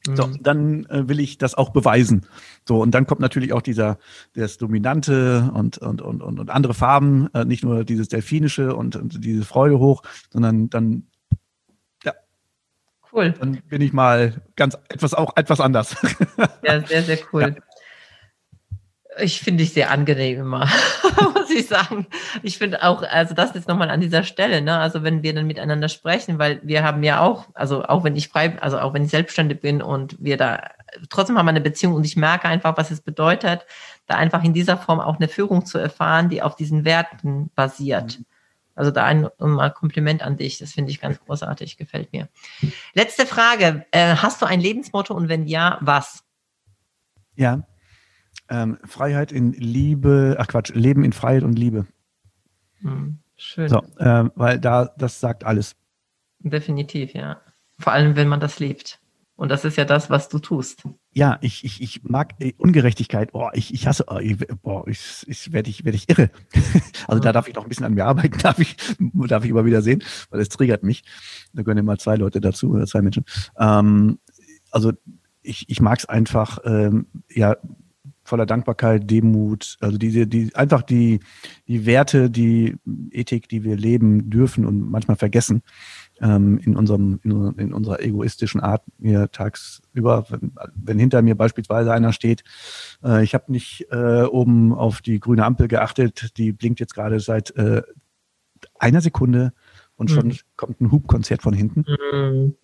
So, 0.03 0.27
mhm. 0.27 0.41
dann 0.41 0.85
äh, 0.85 1.07
will 1.07 1.19
ich 1.19 1.37
das 1.37 1.53
auch 1.53 1.69
beweisen. 1.69 2.25
So, 2.67 2.81
und 2.81 2.91
dann 2.91 3.05
kommt 3.05 3.21
natürlich 3.21 3.53
auch 3.53 3.61
dieser, 3.61 3.99
das 4.33 4.57
Dominante 4.57 5.51
und, 5.53 5.77
und, 5.77 6.01
und, 6.01 6.23
und, 6.23 6.39
und 6.39 6.49
andere 6.49 6.73
Farben, 6.73 7.29
äh, 7.33 7.45
nicht 7.45 7.63
nur 7.63 7.83
dieses 7.83 8.07
Delfinische 8.07 8.75
und, 8.75 8.95
und 8.95 9.23
diese 9.23 9.45
Freude 9.45 9.77
hoch, 9.77 10.01
sondern 10.31 10.69
dann 10.69 11.07
Cool. 13.13 13.33
Dann 13.37 13.61
bin 13.67 13.81
ich 13.81 13.91
mal 13.91 14.41
ganz 14.55 14.77
etwas 14.87 15.13
auch 15.13 15.35
etwas 15.35 15.59
anders. 15.59 15.95
Ja, 16.63 16.85
sehr, 16.85 17.03
sehr 17.03 17.17
cool. 17.33 17.41
Ja. 17.41 17.49
Ich 19.19 19.41
finde 19.41 19.63
dich 19.63 19.73
sehr 19.73 19.91
angenehm 19.91 20.39
immer, 20.39 20.69
muss 21.33 21.49
ich 21.49 21.67
sagen. 21.67 22.07
Ich 22.43 22.57
finde 22.57 22.81
auch, 22.83 23.03
also 23.03 23.33
das 23.33 23.51
ist 23.51 23.67
nochmal 23.67 23.89
an 23.89 23.99
dieser 23.99 24.23
Stelle, 24.23 24.61
ne? 24.61 24.77
Also 24.77 25.03
wenn 25.03 25.21
wir 25.21 25.33
dann 25.33 25.47
miteinander 25.47 25.89
sprechen, 25.89 26.39
weil 26.39 26.61
wir 26.63 26.83
haben 26.83 27.03
ja 27.03 27.19
auch, 27.19 27.47
also 27.53 27.83
auch 27.83 28.05
wenn 28.05 28.15
ich 28.15 28.29
frei, 28.29 28.57
also 28.61 28.79
auch 28.79 28.93
wenn 28.93 29.03
ich 29.03 29.11
selbstständig 29.11 29.59
bin 29.59 29.81
und 29.81 30.15
wir 30.19 30.37
da 30.37 30.61
trotzdem 31.09 31.37
haben 31.37 31.45
wir 31.45 31.51
eine 31.51 31.61
Beziehung 31.61 31.93
und 31.93 32.05
ich 32.05 32.15
merke 32.15 32.47
einfach, 32.47 32.77
was 32.77 32.91
es 32.91 33.01
bedeutet, 33.01 33.65
da 34.07 34.15
einfach 34.15 34.43
in 34.43 34.53
dieser 34.53 34.77
Form 34.77 34.99
auch 34.99 35.17
eine 35.17 35.27
Führung 35.27 35.65
zu 35.65 35.77
erfahren, 35.77 36.29
die 36.29 36.41
auf 36.41 36.55
diesen 36.55 36.85
Werten 36.85 37.49
basiert. 37.55 38.19
Mhm. 38.19 38.25
Also 38.75 38.91
da 38.91 39.05
ein 39.05 39.29
mal 39.37 39.69
Kompliment 39.69 40.23
an 40.23 40.37
dich. 40.37 40.57
Das 40.57 40.71
finde 40.71 40.91
ich 40.91 41.01
ganz 41.01 41.19
großartig, 41.19 41.77
gefällt 41.77 42.13
mir. 42.13 42.29
Letzte 42.93 43.25
Frage. 43.25 43.85
Äh, 43.91 44.15
hast 44.15 44.41
du 44.41 44.45
ein 44.45 44.61
Lebensmotto 44.61 45.13
und 45.13 45.29
wenn 45.29 45.45
ja, 45.45 45.77
was? 45.81 46.23
Ja. 47.35 47.63
Ähm, 48.51 48.77
Freiheit 48.83 49.31
in 49.31 49.53
Liebe, 49.53 50.35
ach 50.37 50.47
Quatsch, 50.47 50.73
Leben 50.75 51.05
in 51.05 51.13
Freiheit 51.13 51.43
und 51.43 51.57
Liebe. 51.57 51.87
Hm, 52.81 53.19
schön. 53.37 53.69
So, 53.69 53.81
äh, 53.97 54.25
weil 54.35 54.59
da, 54.59 54.93
das 54.97 55.21
sagt 55.21 55.45
alles. 55.45 55.77
Definitiv, 56.39 57.13
ja. 57.13 57.39
Vor 57.79 57.93
allem, 57.93 58.17
wenn 58.17 58.27
man 58.27 58.41
das 58.41 58.59
lebt. 58.59 58.99
Und 59.35 59.49
das 59.49 59.63
ist 59.63 59.77
ja 59.77 59.85
das, 59.85 60.09
was 60.09 60.29
du 60.29 60.37
tust. 60.37 60.83
Ja, 61.13 61.39
ich, 61.41 61.63
ich, 61.63 61.81
ich 61.81 62.03
mag 62.03 62.35
äh, 62.39 62.53
Ungerechtigkeit. 62.57 63.31
Boah, 63.31 63.51
ich, 63.53 63.73
ich 63.73 63.87
hasse, 63.87 64.05
oh, 64.07 64.19
ich, 64.19 64.37
boah, 64.61 64.87
ich, 64.87 65.25
ich 65.27 65.51
werde 65.51 65.69
ich, 65.69 65.85
werd 65.85 65.95
ich 65.95 66.09
irre. 66.09 66.29
also 67.07 67.19
mhm. 67.19 67.23
da 67.23 67.31
darf 67.31 67.47
ich 67.47 67.55
noch 67.55 67.63
ein 67.63 67.69
bisschen 67.69 67.85
an 67.85 67.93
mir 67.93 68.05
arbeiten, 68.05 68.37
darf 68.43 68.59
ich, 68.59 68.75
darf 68.99 69.43
ich 69.43 69.49
immer 69.49 69.65
wieder 69.65 69.81
sehen, 69.81 70.03
weil 70.29 70.41
es 70.41 70.49
triggert 70.49 70.83
mich. 70.83 71.03
Da 71.53 71.63
gehören 71.63 71.77
immer 71.77 71.97
zwei 71.97 72.17
Leute 72.17 72.41
dazu 72.41 72.71
oder 72.71 72.85
zwei 72.85 73.01
Menschen. 73.01 73.23
Ähm, 73.57 74.19
also 74.71 74.91
ich, 75.41 75.69
ich 75.69 75.81
mag 75.81 75.99
es 75.99 76.05
einfach, 76.05 76.59
ähm, 76.65 77.07
ja, 77.29 77.55
voller 78.31 78.45
Dankbarkeit, 78.45 79.11
Demut, 79.11 79.75
also 79.81 79.97
diese, 79.97 80.25
die, 80.25 80.55
einfach 80.55 80.83
die, 80.83 81.19
die 81.67 81.85
Werte, 81.85 82.29
die 82.29 82.77
Ethik, 83.11 83.49
die 83.49 83.65
wir 83.65 83.75
leben 83.75 84.29
dürfen 84.29 84.65
und 84.65 84.89
manchmal 84.89 85.17
vergessen 85.17 85.63
ähm, 86.21 86.57
in, 86.59 86.77
unserem, 86.77 87.19
in, 87.23 87.53
in, 87.57 87.73
unserer 87.73 88.01
egoistischen 88.01 88.61
Art 88.61 88.83
mir 88.97 89.29
tagsüber, 89.31 90.27
wenn, 90.29 90.53
wenn 90.73 90.97
hinter 90.97 91.21
mir 91.21 91.35
beispielsweise 91.35 91.91
einer 91.91 92.13
steht, 92.13 92.45
äh, 93.03 93.21
ich 93.21 93.33
habe 93.33 93.51
nicht 93.51 93.87
äh, 93.91 94.23
oben 94.23 94.73
auf 94.73 95.01
die 95.01 95.19
grüne 95.19 95.43
Ampel 95.43 95.67
geachtet, 95.67 96.37
die 96.37 96.53
blinkt 96.53 96.79
jetzt 96.79 96.95
gerade 96.95 97.19
seit 97.19 97.53
äh, 97.57 97.81
einer 98.79 99.01
Sekunde 99.01 99.51
und 99.97 100.09
schon 100.09 100.27
mhm. 100.27 100.37
kommt 100.55 100.79
ein 100.79 100.89
Hubkonzert 100.89 101.41
von 101.41 101.53
hinten. 101.53 101.83
Mhm 102.13 102.55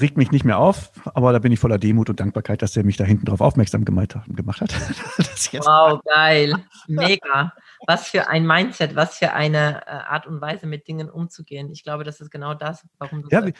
regt 0.00 0.16
mich 0.16 0.30
nicht 0.30 0.44
mehr 0.44 0.58
auf, 0.58 0.92
aber 1.14 1.32
da 1.32 1.38
bin 1.38 1.52
ich 1.52 1.60
voller 1.60 1.78
Demut 1.78 2.08
und 2.10 2.20
Dankbarkeit, 2.20 2.62
dass 2.62 2.76
er 2.76 2.84
mich 2.84 2.96
da 2.96 3.04
hinten 3.04 3.26
drauf 3.26 3.40
aufmerksam 3.40 3.84
gemacht 3.84 4.14
hat. 4.14 4.72
wow, 5.64 6.00
geil. 6.14 6.54
Mega. 6.86 7.52
Was 7.86 8.08
für 8.08 8.28
ein 8.28 8.46
Mindset, 8.46 8.94
was 8.94 9.18
für 9.18 9.32
eine 9.32 9.86
äh, 9.86 9.90
Art 9.90 10.26
und 10.26 10.40
Weise, 10.40 10.66
mit 10.66 10.86
Dingen 10.88 11.10
umzugehen. 11.10 11.70
Ich 11.72 11.82
glaube, 11.82 12.04
das 12.04 12.20
ist 12.20 12.30
genau 12.30 12.54
das, 12.54 12.86
warum 12.98 13.22
du 13.22 13.28
ja, 13.30 13.44
wir, 13.44 13.52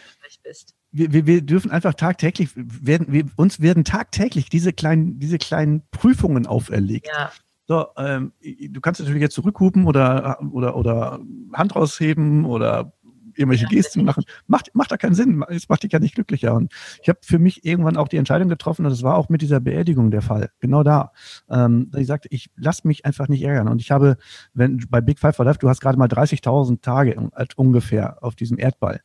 bist. 0.42 0.74
Wir, 0.90 1.12
wir, 1.12 1.26
wir, 1.26 1.42
dürfen 1.42 1.70
einfach 1.70 1.94
tagtäglich, 1.94 2.50
werden, 2.54 3.06
wir, 3.10 3.24
uns 3.36 3.60
werden 3.60 3.84
tagtäglich 3.84 4.48
diese 4.48 4.72
kleinen, 4.72 5.18
diese 5.18 5.38
kleinen 5.38 5.82
Prüfungen 5.90 6.46
auferlegt. 6.46 7.08
Ja. 7.08 7.32
So, 7.66 7.86
ähm, 7.96 8.32
du 8.40 8.80
kannst 8.80 9.00
natürlich 9.00 9.22
jetzt 9.22 9.34
zurückhupen 9.34 9.86
oder, 9.86 10.38
oder, 10.52 10.76
oder 10.76 11.20
Hand 11.52 11.76
rausheben 11.76 12.44
oder 12.44 12.92
irgendwelche 13.36 13.66
Gesten 13.66 14.04
machen. 14.04 14.24
Macht, 14.46 14.74
macht 14.74 14.90
da 14.90 14.96
keinen 14.96 15.14
Sinn. 15.14 15.44
Es 15.48 15.68
macht 15.68 15.82
dich 15.82 15.92
ja 15.92 15.98
nicht 15.98 16.14
glücklicher. 16.14 16.54
Und 16.54 16.72
ich 17.02 17.08
habe 17.08 17.18
für 17.22 17.38
mich 17.38 17.64
irgendwann 17.64 17.96
auch 17.96 18.08
die 18.08 18.16
Entscheidung 18.16 18.48
getroffen, 18.48 18.84
und 18.84 18.90
das 18.90 19.02
war 19.02 19.16
auch 19.16 19.28
mit 19.28 19.42
dieser 19.42 19.60
Beerdigung 19.60 20.10
der 20.10 20.22
Fall. 20.22 20.50
Genau 20.60 20.82
da. 20.82 21.12
Ähm, 21.50 21.90
ich 21.96 22.06
sagte, 22.06 22.28
ich 22.30 22.50
lasse 22.56 22.86
mich 22.86 23.04
einfach 23.04 23.28
nicht 23.28 23.42
ärgern. 23.42 23.68
Und 23.68 23.80
ich 23.80 23.90
habe, 23.90 24.16
wenn 24.54 24.84
bei 24.88 25.00
Big 25.00 25.18
Five 25.18 25.36
for 25.36 25.44
Life, 25.44 25.58
du 25.58 25.68
hast 25.68 25.80
gerade 25.80 25.98
mal 25.98 26.08
30.000 26.08 26.82
Tage 26.82 27.30
ungefähr 27.56 28.22
auf 28.22 28.34
diesem 28.34 28.58
Erdball. 28.58 29.00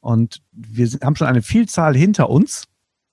Und 0.00 0.42
wir 0.52 0.86
haben 1.02 1.16
schon 1.16 1.26
eine 1.26 1.42
Vielzahl 1.42 1.96
hinter 1.96 2.30
uns. 2.30 2.68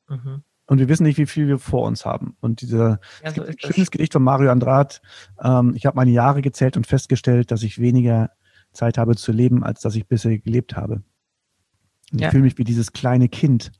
Mhm. 0.08 0.44
Und 0.68 0.80
wir 0.80 0.90
wissen 0.90 1.04
nicht, 1.04 1.18
wie 1.18 1.28
viel 1.28 1.48
wir 1.48 1.60
vor 1.60 1.84
uns 1.84 2.06
haben. 2.06 2.36
Und 2.40 2.62
dieser 2.62 3.00
ja, 3.24 3.32
so 3.32 3.44
schönes 3.58 3.92
Gedicht 3.92 4.14
von 4.14 4.24
Mario 4.24 4.52
Andrat. 4.52 5.02
Ähm, 5.42 5.74
ich 5.76 5.86
habe 5.86 5.96
meine 5.96 6.12
Jahre 6.12 6.42
gezählt 6.42 6.76
und 6.76 6.88
festgestellt, 6.88 7.52
dass 7.52 7.62
ich 7.62 7.80
weniger 7.80 8.32
Zeit 8.76 8.98
habe 8.98 9.16
zu 9.16 9.32
leben, 9.32 9.64
als 9.64 9.82
dass 9.82 9.96
ich 9.96 10.08
bisher 10.08 10.38
gelebt 10.38 10.76
habe. 10.76 11.04
Und 12.12 12.22
ja. 12.22 12.28
Ich 12.28 12.32
fühle 12.32 12.44
mich 12.44 12.58
wie 12.58 12.64
dieses 12.64 12.94
kleine 12.94 13.30
Kind, 13.30 13.72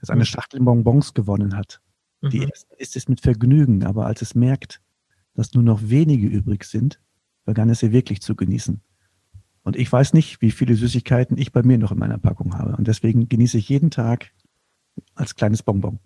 das 0.00 0.10
eine 0.10 0.20
mhm. 0.20 0.26
Schachtel 0.26 0.60
Bonbons 0.60 1.14
gewonnen 1.14 1.56
hat. 1.56 1.80
Mhm. 2.20 2.30
Die 2.30 2.48
ist 2.78 2.96
es 2.96 3.08
mit 3.08 3.20
Vergnügen, 3.20 3.84
aber 3.84 4.06
als 4.06 4.22
es 4.22 4.34
merkt, 4.34 4.80
dass 5.34 5.54
nur 5.54 5.62
noch 5.62 5.80
wenige 5.82 6.26
übrig 6.26 6.64
sind, 6.64 7.00
begann 7.44 7.70
es 7.70 7.78
sie 7.78 7.92
wirklich 7.92 8.20
zu 8.20 8.34
genießen. 8.34 8.80
Und 9.62 9.76
ich 9.76 9.90
weiß 9.90 10.14
nicht, 10.14 10.40
wie 10.40 10.50
viele 10.50 10.74
Süßigkeiten 10.74 11.36
ich 11.36 11.52
bei 11.52 11.62
mir 11.62 11.78
noch 11.78 11.92
in 11.92 11.98
meiner 11.98 12.18
Packung 12.18 12.56
habe. 12.58 12.76
Und 12.76 12.88
deswegen 12.88 13.28
genieße 13.28 13.58
ich 13.58 13.68
jeden 13.68 13.90
Tag 13.90 14.32
als 15.14 15.34
kleines 15.34 15.62
Bonbon. 15.62 16.00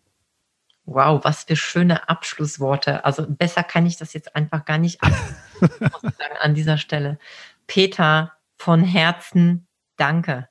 Wow, 0.84 1.24
was 1.24 1.44
für 1.44 1.54
schöne 1.54 2.08
Abschlussworte. 2.08 3.04
Also 3.04 3.24
besser 3.28 3.62
kann 3.62 3.86
ich 3.86 3.96
das 3.96 4.14
jetzt 4.14 4.34
einfach 4.34 4.64
gar 4.64 4.78
nicht 4.78 5.00
sagen, 5.60 6.36
an 6.40 6.54
dieser 6.54 6.76
Stelle. 6.76 7.18
Peter, 7.66 8.32
von 8.56 8.84
Herzen 8.84 9.66
danke. 9.96 10.48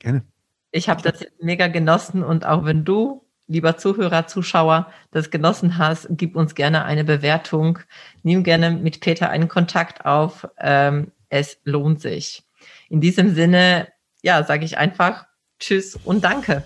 Gerne. 0.00 0.24
Ich 0.72 0.88
habe 0.88 1.00
das 1.00 1.20
jetzt 1.20 1.42
mega 1.42 1.68
genossen 1.68 2.22
und 2.22 2.44
auch 2.44 2.64
wenn 2.64 2.84
du, 2.84 3.24
lieber 3.46 3.76
Zuhörer, 3.76 4.26
Zuschauer, 4.26 4.90
das 5.10 5.30
genossen 5.30 5.78
hast, 5.78 6.08
gib 6.10 6.36
uns 6.36 6.54
gerne 6.54 6.84
eine 6.84 7.04
Bewertung. 7.04 7.78
Nimm 8.22 8.42
gerne 8.42 8.72
mit 8.72 9.00
Peter 9.00 9.30
einen 9.30 9.48
Kontakt 9.48 10.04
auf. 10.04 10.48
Ähm, 10.58 11.12
es 11.28 11.58
lohnt 11.64 12.00
sich. 12.00 12.42
In 12.88 13.00
diesem 13.00 13.34
Sinne, 13.34 13.88
ja, 14.22 14.42
sage 14.42 14.64
ich 14.64 14.76
einfach 14.76 15.26
Tschüss 15.58 15.96
und 16.04 16.24
Danke. 16.24 16.64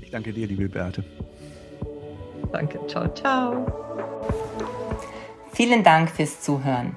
Ich 0.00 0.10
danke 0.10 0.32
dir, 0.32 0.46
liebe 0.46 0.68
Beate. 0.68 1.04
Danke, 2.52 2.78
ciao, 2.88 3.08
ciao. 3.14 3.66
Vielen 5.54 5.82
Dank 5.82 6.10
fürs 6.10 6.40
Zuhören. 6.40 6.96